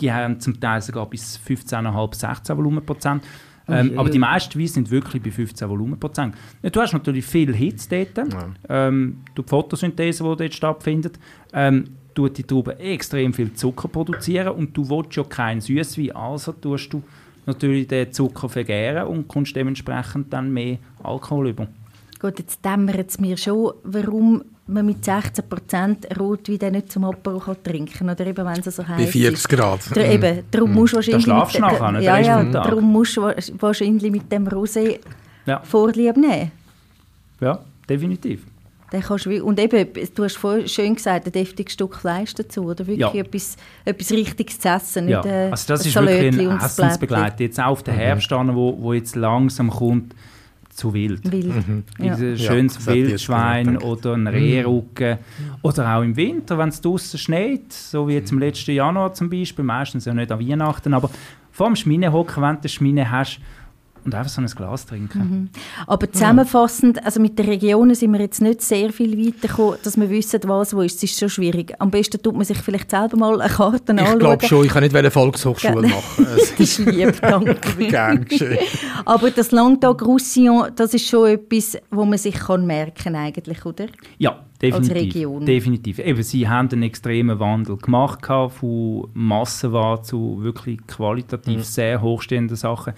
die 0.00 0.12
haben 0.12 0.38
zum 0.38 0.60
Teil 0.60 0.80
sogar 0.80 1.06
bis 1.06 1.36
15,5, 1.44 2.14
16 2.14 2.56
Volumenprozent. 2.56 3.24
Oh 3.24 3.47
Ähm, 3.68 3.90
je. 3.90 3.96
aber 3.98 4.10
die 4.10 4.18
meisten 4.18 4.58
Weine 4.58 4.68
sind 4.68 4.90
wirklich 4.90 5.22
bei 5.22 5.30
15 5.30 5.68
Volumenprozent. 5.68 6.34
Ja, 6.62 6.70
Du 6.70 6.80
hast 6.80 6.92
natürlich 6.92 7.24
viel 7.24 7.54
Hitze 7.54 8.06
dort. 8.14 8.28
Ähm, 8.68 9.18
durch 9.34 9.46
die 9.46 9.50
Photosynthese, 9.50 10.24
die 10.24 10.36
dort 10.36 10.54
stattfindet, 10.54 11.18
ähm, 11.52 11.84
tut 12.14 12.36
die 12.38 12.42
Traube 12.42 12.78
extrem 12.78 13.32
viel 13.32 13.52
Zucker 13.52 13.88
produzieren 13.88 14.48
und 14.48 14.76
du 14.76 14.88
willst 14.88 15.16
ja 15.16 15.24
keinen 15.24 15.60
Süßwein, 15.60 16.12
also 16.16 16.52
tust 16.52 16.92
du 16.92 17.02
natürlich 17.46 17.86
den 17.86 18.12
Zucker 18.12 18.48
vergären 18.48 19.06
und 19.06 19.28
kommst 19.28 19.54
dementsprechend 19.54 20.32
dann 20.32 20.52
mehr 20.52 20.78
Alkohol 21.02 21.50
über. 21.50 21.68
Gut, 22.20 22.38
jetzt 22.40 22.64
dämmert 22.64 23.10
es 23.10 23.20
mir 23.20 23.36
schon, 23.36 23.72
warum 23.84 24.42
man 24.68 24.86
mit 24.86 25.02
16% 25.04 26.18
Rotwein 26.18 26.58
dann 26.58 26.72
nicht 26.72 26.92
zum 26.92 27.04
Apero 27.04 27.38
kann 27.38 27.56
trinken 27.62 28.10
Oder 28.10 28.26
eben, 28.26 28.44
wenn 28.46 28.60
es 28.60 28.76
so 28.76 28.86
heiß 28.86 28.96
Bei 28.96 29.04
ist. 29.04 29.12
40 29.12 29.48
Grad. 29.48 29.96
Der, 29.96 30.12
eben, 30.12 30.44
darum 30.50 30.72
musst 30.74 30.92
du 30.92 30.96
wahrscheinlich 30.96 31.24
schlafst 31.24 31.56
du 31.56 31.60
mit, 31.62 31.72
nachher, 31.72 31.92
nicht? 31.92 32.04
ja, 32.04 32.18
ja, 32.18 32.44
darum 32.44 32.84
musst 32.92 33.16
du 33.16 33.22
wa- 33.22 33.34
wahrscheinlich 33.60 34.12
mit 34.12 34.30
dem 34.30 34.46
Rosé 34.48 34.98
Ja, 35.46 35.60
Vorlieb 35.64 36.16
nehmen. 36.16 36.50
ja 37.40 37.58
definitiv. 37.88 38.42
Kannst 38.90 39.26
du, 39.26 39.44
und 39.44 39.60
eben, 39.60 39.86
du 40.14 40.24
hast 40.24 40.38
vorhin 40.38 40.66
schön 40.66 40.94
gesagt, 40.94 41.26
ein 41.26 41.32
deftiges 41.32 41.74
Stück 41.74 41.94
Fleisch 41.96 42.32
dazu, 42.34 42.64
oder 42.64 42.86
wirklich 42.86 43.00
Ja. 43.00 43.20
etwas, 43.20 43.56
etwas 43.84 44.10
Richtiges 44.12 44.58
zu 44.58 44.68
essen, 44.68 45.08
Ja, 45.08 45.20
nicht 45.20 45.30
äh, 45.30 45.48
also 45.50 45.66
das 45.74 45.82
ein 45.82 45.88
ist 45.88 45.94
wirklich 45.94 46.16
Salötli 46.16 46.40
ein 46.46 46.48
und 46.52 46.62
das 46.62 46.72
Essensbegleiter. 46.78 47.40
Jetzt 47.44 47.60
auch 47.60 47.66
auf 47.66 47.82
den 47.82 47.94
Herbst, 47.94 48.32
an, 48.32 48.54
wo, 48.56 48.74
wo 48.80 48.94
jetzt 48.94 49.14
langsam 49.14 49.68
kommt, 49.68 50.14
zu 50.78 50.94
wild. 50.94 51.30
Wild. 51.30 51.52
Wie 51.98 52.06
Ja. 52.06 52.14
ein 52.14 52.20
Ja, 52.20 52.36
schönes 52.36 52.74
jetzt 52.76 52.86
Wildschwein 52.86 53.76
oder 53.78 54.14
ein 54.14 54.26
Rehrücken. 54.26 55.18
Oder 55.62 55.96
auch 55.96 56.02
im 56.02 56.16
Winter, 56.16 56.56
wenn 56.58 56.68
es 56.70 56.80
draußen 56.80 57.18
schneit, 57.18 57.72
so 57.72 58.08
wie 58.08 58.14
jetzt 58.14 58.32
im 58.32 58.38
letzten 58.38 58.72
Januar 58.72 59.12
zum 59.12 59.28
Beispiel, 59.28 59.64
meistens 59.64 60.04
ja 60.04 60.14
nicht 60.14 60.30
an 60.32 60.40
Weihnachten, 60.40 60.94
aber 60.94 61.10
vor 61.50 61.66
dem 61.66 61.76
Schmine 61.76 62.12
hocken, 62.12 62.42
wenn 62.42 62.54
du 62.54 62.60
eine 62.60 62.68
Schmine 62.68 63.10
hast 63.10 63.40
und 64.04 64.14
einfach 64.14 64.30
so 64.30 64.40
ein 64.40 64.46
Glas 64.46 64.86
trinken. 64.86 65.50
Aber 65.86 66.10
zusammenfassend, 66.10 67.04
also 67.04 67.20
mit 67.20 67.38
den 67.38 67.46
Regionen 67.46 67.94
sind 67.94 68.12
wir 68.12 68.20
jetzt 68.20 68.40
nicht 68.40 68.62
sehr 68.62 68.92
viel 68.92 69.16
weitergekommen, 69.18 69.78
dass 69.82 69.96
wir 69.98 70.08
wissen, 70.10 70.40
was 70.44 70.74
wo 70.74 70.82
ist. 70.82 70.96
Es 70.96 71.02
ist 71.04 71.18
schon 71.18 71.28
schwierig. 71.28 71.74
Am 71.78 71.90
besten 71.90 72.20
tut 72.22 72.34
man 72.34 72.44
sich 72.44 72.58
vielleicht 72.58 72.90
selber 72.90 73.16
mal 73.16 73.40
eine 73.40 73.52
Karte 73.52 73.92
Ich 73.92 73.98
anschauen. 74.00 74.18
glaube 74.18 74.46
schon, 74.46 74.64
ich 74.64 74.72
kann 74.72 74.82
nicht 74.82 74.94
eine 74.96 75.10
Volkshochschule 75.10 75.88
Ja. 75.88 75.94
machen. 75.94 76.26
Es 76.36 76.54
Das 76.58 76.60
ist 76.60 76.78
lieb, 76.78 77.20
danke. 77.20 77.56
gern 77.88 78.24
geschehen. 78.24 78.58
Aber 79.04 79.30
das 79.30 79.50
Languedoc-Roussillon, 79.52 80.70
das 80.76 80.94
ist 80.94 81.06
schon 81.08 81.28
etwas, 81.28 81.78
wo 81.90 82.04
man 82.04 82.18
sich 82.18 82.34
kann 82.34 82.66
merken 82.66 83.14
eigentlich, 83.16 83.64
oder? 83.64 83.86
Ja, 84.18 84.44
definitiv. 84.60 84.94
Region. 84.94 85.44
definitiv. 85.46 85.98
Eben, 85.98 86.22
sie 86.22 86.48
haben 86.48 86.68
einen 86.72 86.82
extremen 86.82 87.38
Wandel 87.38 87.76
gemacht, 87.76 88.20
von 88.26 89.08
Massenware 89.14 90.02
zu 90.02 90.38
wirklich 90.42 90.78
qualitativ 90.86 91.64
sehr 91.64 92.00
hochstehenden 92.02 92.56
Sachen. 92.56 92.92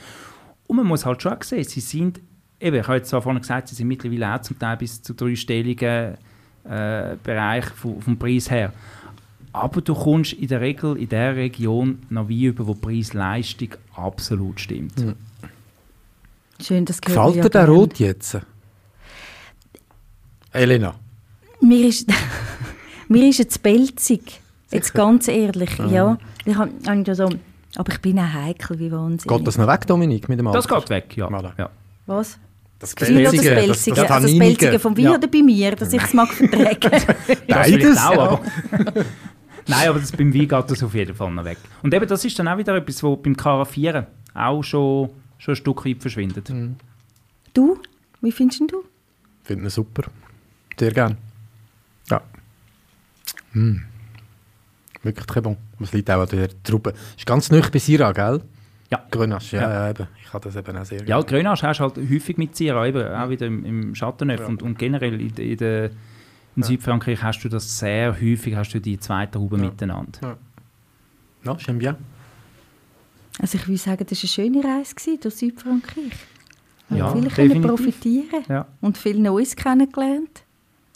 Und 0.70 0.76
man 0.76 0.86
muss 0.86 1.04
halt 1.04 1.20
schon 1.20 1.32
auch 1.32 1.42
sehen, 1.42 1.64
sie 1.64 1.80
sind, 1.80 2.20
eben, 2.60 2.76
ich 2.76 2.86
habe 2.86 2.98
jetzt 2.98 3.10
zwar 3.10 3.20
vorhin 3.20 3.40
gesagt, 3.40 3.66
sie 3.66 3.74
sind 3.74 3.88
mittlerweile 3.88 4.32
auch 4.32 4.40
zum 4.40 4.56
Teil 4.56 4.76
bis 4.76 5.02
zu 5.02 5.14
dreistelligen 5.14 6.14
äh, 6.62 7.16
Bereich 7.24 7.64
vom, 7.64 8.00
vom 8.00 8.16
Preis 8.16 8.48
her. 8.48 8.72
Aber 9.52 9.80
du 9.80 9.94
kommst 9.94 10.32
in 10.34 10.46
der 10.46 10.60
Regel 10.60 10.96
in 10.96 11.08
der 11.08 11.34
Region 11.34 11.98
noch 12.08 12.28
wie 12.28 12.44
über, 12.44 12.68
wo 12.68 12.74
die 12.74 12.82
Preis-Leistung 12.82 13.70
absolut 13.96 14.60
stimmt. 14.60 14.94
Schön, 16.62 16.84
das 16.84 17.00
gehört 17.00 17.34
Gefällt 17.34 17.36
ja 17.36 17.42
dir 17.42 17.50
der. 17.50 17.68
Rot 17.68 17.98
jetzt? 17.98 18.38
Elena? 20.52 20.94
Mir 21.60 21.88
ist, 21.88 22.08
mir 23.08 23.28
ist 23.28 23.38
jetzt 23.38 23.60
belzig. 23.60 24.40
Jetzt 24.70 24.94
ganz 24.94 25.26
ehrlich, 25.26 25.76
ja. 25.78 26.16
Ich 26.44 26.54
hab, 26.54 26.68
hab 26.86 27.16
so, 27.16 27.28
aber 27.76 27.92
ich 27.92 28.00
bin 28.00 28.18
auch 28.18 28.32
heikel 28.32 28.78
wie 28.78 28.90
Wahnsinn. 28.92 29.28
Geht 29.28 29.46
das 29.46 29.58
noch 29.58 29.66
weg, 29.68 29.86
Dominik, 29.86 30.28
mit 30.28 30.38
dem 30.38 30.46
Das 30.46 30.66
Alter? 30.66 30.80
geht 30.80 30.90
weg, 30.90 31.16
ja. 31.16 31.28
Voilà. 31.28 31.52
ja. 31.58 31.70
Was? 32.06 32.38
Das 32.78 32.96
Gewinn 32.96 33.16
oder 33.18 33.24
das 33.24 33.32
Pelzige, 33.32 33.54
Belzige? 33.54 33.96
das, 33.96 34.04
das 34.06 34.10
also 34.10 34.26
das. 34.28 34.38
Belzige 34.38 34.78
vom 34.78 34.96
Wein 34.96 35.04
Ja. 35.04 35.14
oder 35.16 35.28
bei 35.28 35.42
mir, 35.42 35.76
dass 35.76 35.92
ich 35.92 36.02
es 36.02 36.14
mag 36.14 36.28
vertragen. 36.32 36.78
Das 37.46 37.70
Beides, 37.70 37.98
auch, 37.98 38.10
aber 38.18 38.40
Nein, 39.66 39.88
aber 39.88 40.00
das, 40.00 40.10
beim 40.12 40.32
Wein 40.34 40.48
geht 40.48 40.70
das 40.70 40.82
auf 40.82 40.94
jeden 40.94 41.14
Fall 41.14 41.30
noch 41.30 41.44
weg. 41.44 41.58
Und 41.82 41.92
eben, 41.94 42.08
das 42.08 42.24
ist 42.24 42.38
dann 42.38 42.48
auch 42.48 42.56
wieder 42.58 42.74
etwas, 42.74 43.02
was 43.02 43.18
beim 43.22 43.36
Karaffieren 43.36 44.06
auch 44.34 44.62
schon, 44.62 45.10
schon 45.38 45.52
ein 45.52 45.56
Stück 45.56 45.84
weit 45.84 46.00
verschwindet. 46.00 46.48
Mhm. 46.48 46.76
du? 47.54 47.78
Wie 48.22 48.32
findest 48.32 48.60
du? 48.62 48.82
Ich 49.42 49.46
finde 49.46 49.64
ihn 49.64 49.70
super. 49.70 50.04
Sehr 50.78 50.92
gern. 50.92 51.16
Ja. 52.10 52.20
Mm. 53.52 53.76
Wirklich 55.02 55.26
très 55.26 55.40
bon. 55.40 55.56
Es 55.80 55.92
liegt 55.92 56.10
auch 56.10 56.20
an 56.20 56.28
der 56.28 56.48
Traube. 56.62 56.92
Ist 57.16 57.26
ganz 57.26 57.50
neu 57.50 57.62
bei 57.72 57.78
Syrah, 57.78 58.12
gell? 58.12 58.42
Ja. 58.90 59.02
Grenache, 59.10 59.56
ja, 59.56 59.62
Ja. 59.62 59.70
ja. 59.84 59.90
eben. 59.90 60.06
Ich 60.22 60.32
habe 60.32 60.44
das 60.44 60.56
eben 60.56 60.76
auch 60.76 60.84
sehr 60.84 61.04
Ja. 61.06 61.20
Grenache 61.22 61.66
hast 61.66 61.78
du 61.78 61.84
halt 61.84 61.96
häufig 61.96 62.36
mit 62.36 62.54
Syrah, 62.56 62.86
eben, 62.86 63.06
auch 63.14 63.28
wieder 63.30 63.46
im, 63.46 63.64
im 63.64 63.92
Chateauneuf 63.94 64.40
Ja. 64.40 64.46
und, 64.46 64.62
und 64.62 64.78
generell 64.78 65.20
in, 65.20 65.30
in, 65.36 65.56
der, 65.56 65.90
in 66.56 66.62
Südfrankreich 66.62 67.22
hast 67.22 67.40
du 67.44 67.48
das 67.48 67.78
sehr 67.78 68.12
häufig, 68.20 68.54
hast 68.56 68.72
du 68.74 68.80
die 68.80 68.98
zwei 68.98 69.26
Trauben 69.26 69.62
Ja. 69.62 69.70
miteinander. 69.70 70.36
No, 71.44 71.52
j'aime 71.52 71.78
bien. 71.78 71.96
Also 73.38 73.56
ich 73.56 73.66
würde 73.66 73.78
sagen, 73.78 74.04
das 74.06 74.18
war 74.18 74.22
eine 74.22 74.28
schöne 74.60 74.64
Reise 74.64 74.94
gewesen 74.94 75.20
durch 75.22 75.34
Südfrankreich. 75.36 76.12
Wir 76.90 76.98
Ja, 76.98 77.04
haben 77.10 77.22
viel 77.30 77.48
können 77.48 77.62
profitieren 77.62 78.44
Ja. 78.48 78.66
und 78.80 78.98
viel 78.98 79.18
Neues 79.18 79.54
kennengelernt. 79.56 80.42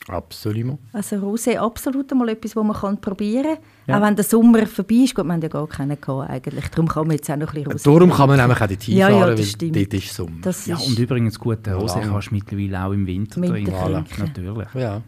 Absolut. 0.08 0.78
Also 0.92 1.16
Rosé 1.16 1.56
absolut 1.56 2.12
einmal 2.12 2.28
etwas, 2.28 2.54
was 2.54 2.62
man 2.64 2.76
kann 2.76 3.00
probieren 3.00 3.54
kann. 3.54 3.58
Ja. 3.86 3.98
Auch 3.98 4.02
wenn 4.02 4.14
der 4.16 4.24
Sommer 4.24 4.66
vorbei 4.66 4.96
ist. 4.96 5.14
Gut, 5.14 5.24
wir 5.24 5.32
haben 5.32 5.40
ja 5.40 5.48
gar 5.48 5.66
keinen 5.66 5.98
gehabt 5.98 6.30
eigentlich. 6.30 6.68
Darum 6.68 6.88
kann 6.88 7.06
man 7.06 7.16
jetzt 7.16 7.30
auch 7.30 7.36
noch 7.36 7.54
ein 7.54 7.64
bisschen 7.64 7.78
Rosé 7.78 7.84
Darum 7.84 8.10
kann 8.12 8.28
man 8.28 8.38
nämlich 8.38 8.60
auch 8.60 8.66
die 8.66 8.76
Tiefe 8.76 8.98
Ja, 8.98 9.08
ja, 9.08 9.18
fahren, 9.20 9.30
das 9.30 9.38
weil 9.40 9.46
stimmt. 9.46 9.76
dort 9.76 9.94
ist 9.94 10.14
Sommer. 10.14 10.30
Das 10.42 10.66
Ja, 10.66 10.76
ist 10.76 10.86
und 10.88 10.98
übrigens, 10.98 11.38
guten 11.38 11.70
Rosé 11.74 12.00
Ja. 12.02 12.08
kannst 12.08 12.30
du 12.30 12.34
mittlerweile 12.34 12.84
auch 12.84 12.92
im 12.92 13.06
Winter, 13.06 13.40
Winter 13.40 13.54
trinken. 13.54 13.74
trinken. 13.74 14.22
Natürlich. 14.44 14.68
ja. 14.74 15.00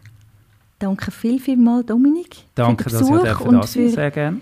Danke 0.79 1.11
viel, 1.11 1.39
viel 1.39 1.57
mal, 1.57 1.83
Dominik, 1.83 2.35
Danke, 2.55 2.83
für 2.83 2.89
den 2.91 2.99
dass 2.99 3.09
Besuch 3.09 3.25
ihr 3.25 3.47
und 3.47 3.65
für 3.65 3.89
sehr 3.89 4.11
gerne. 4.11 4.39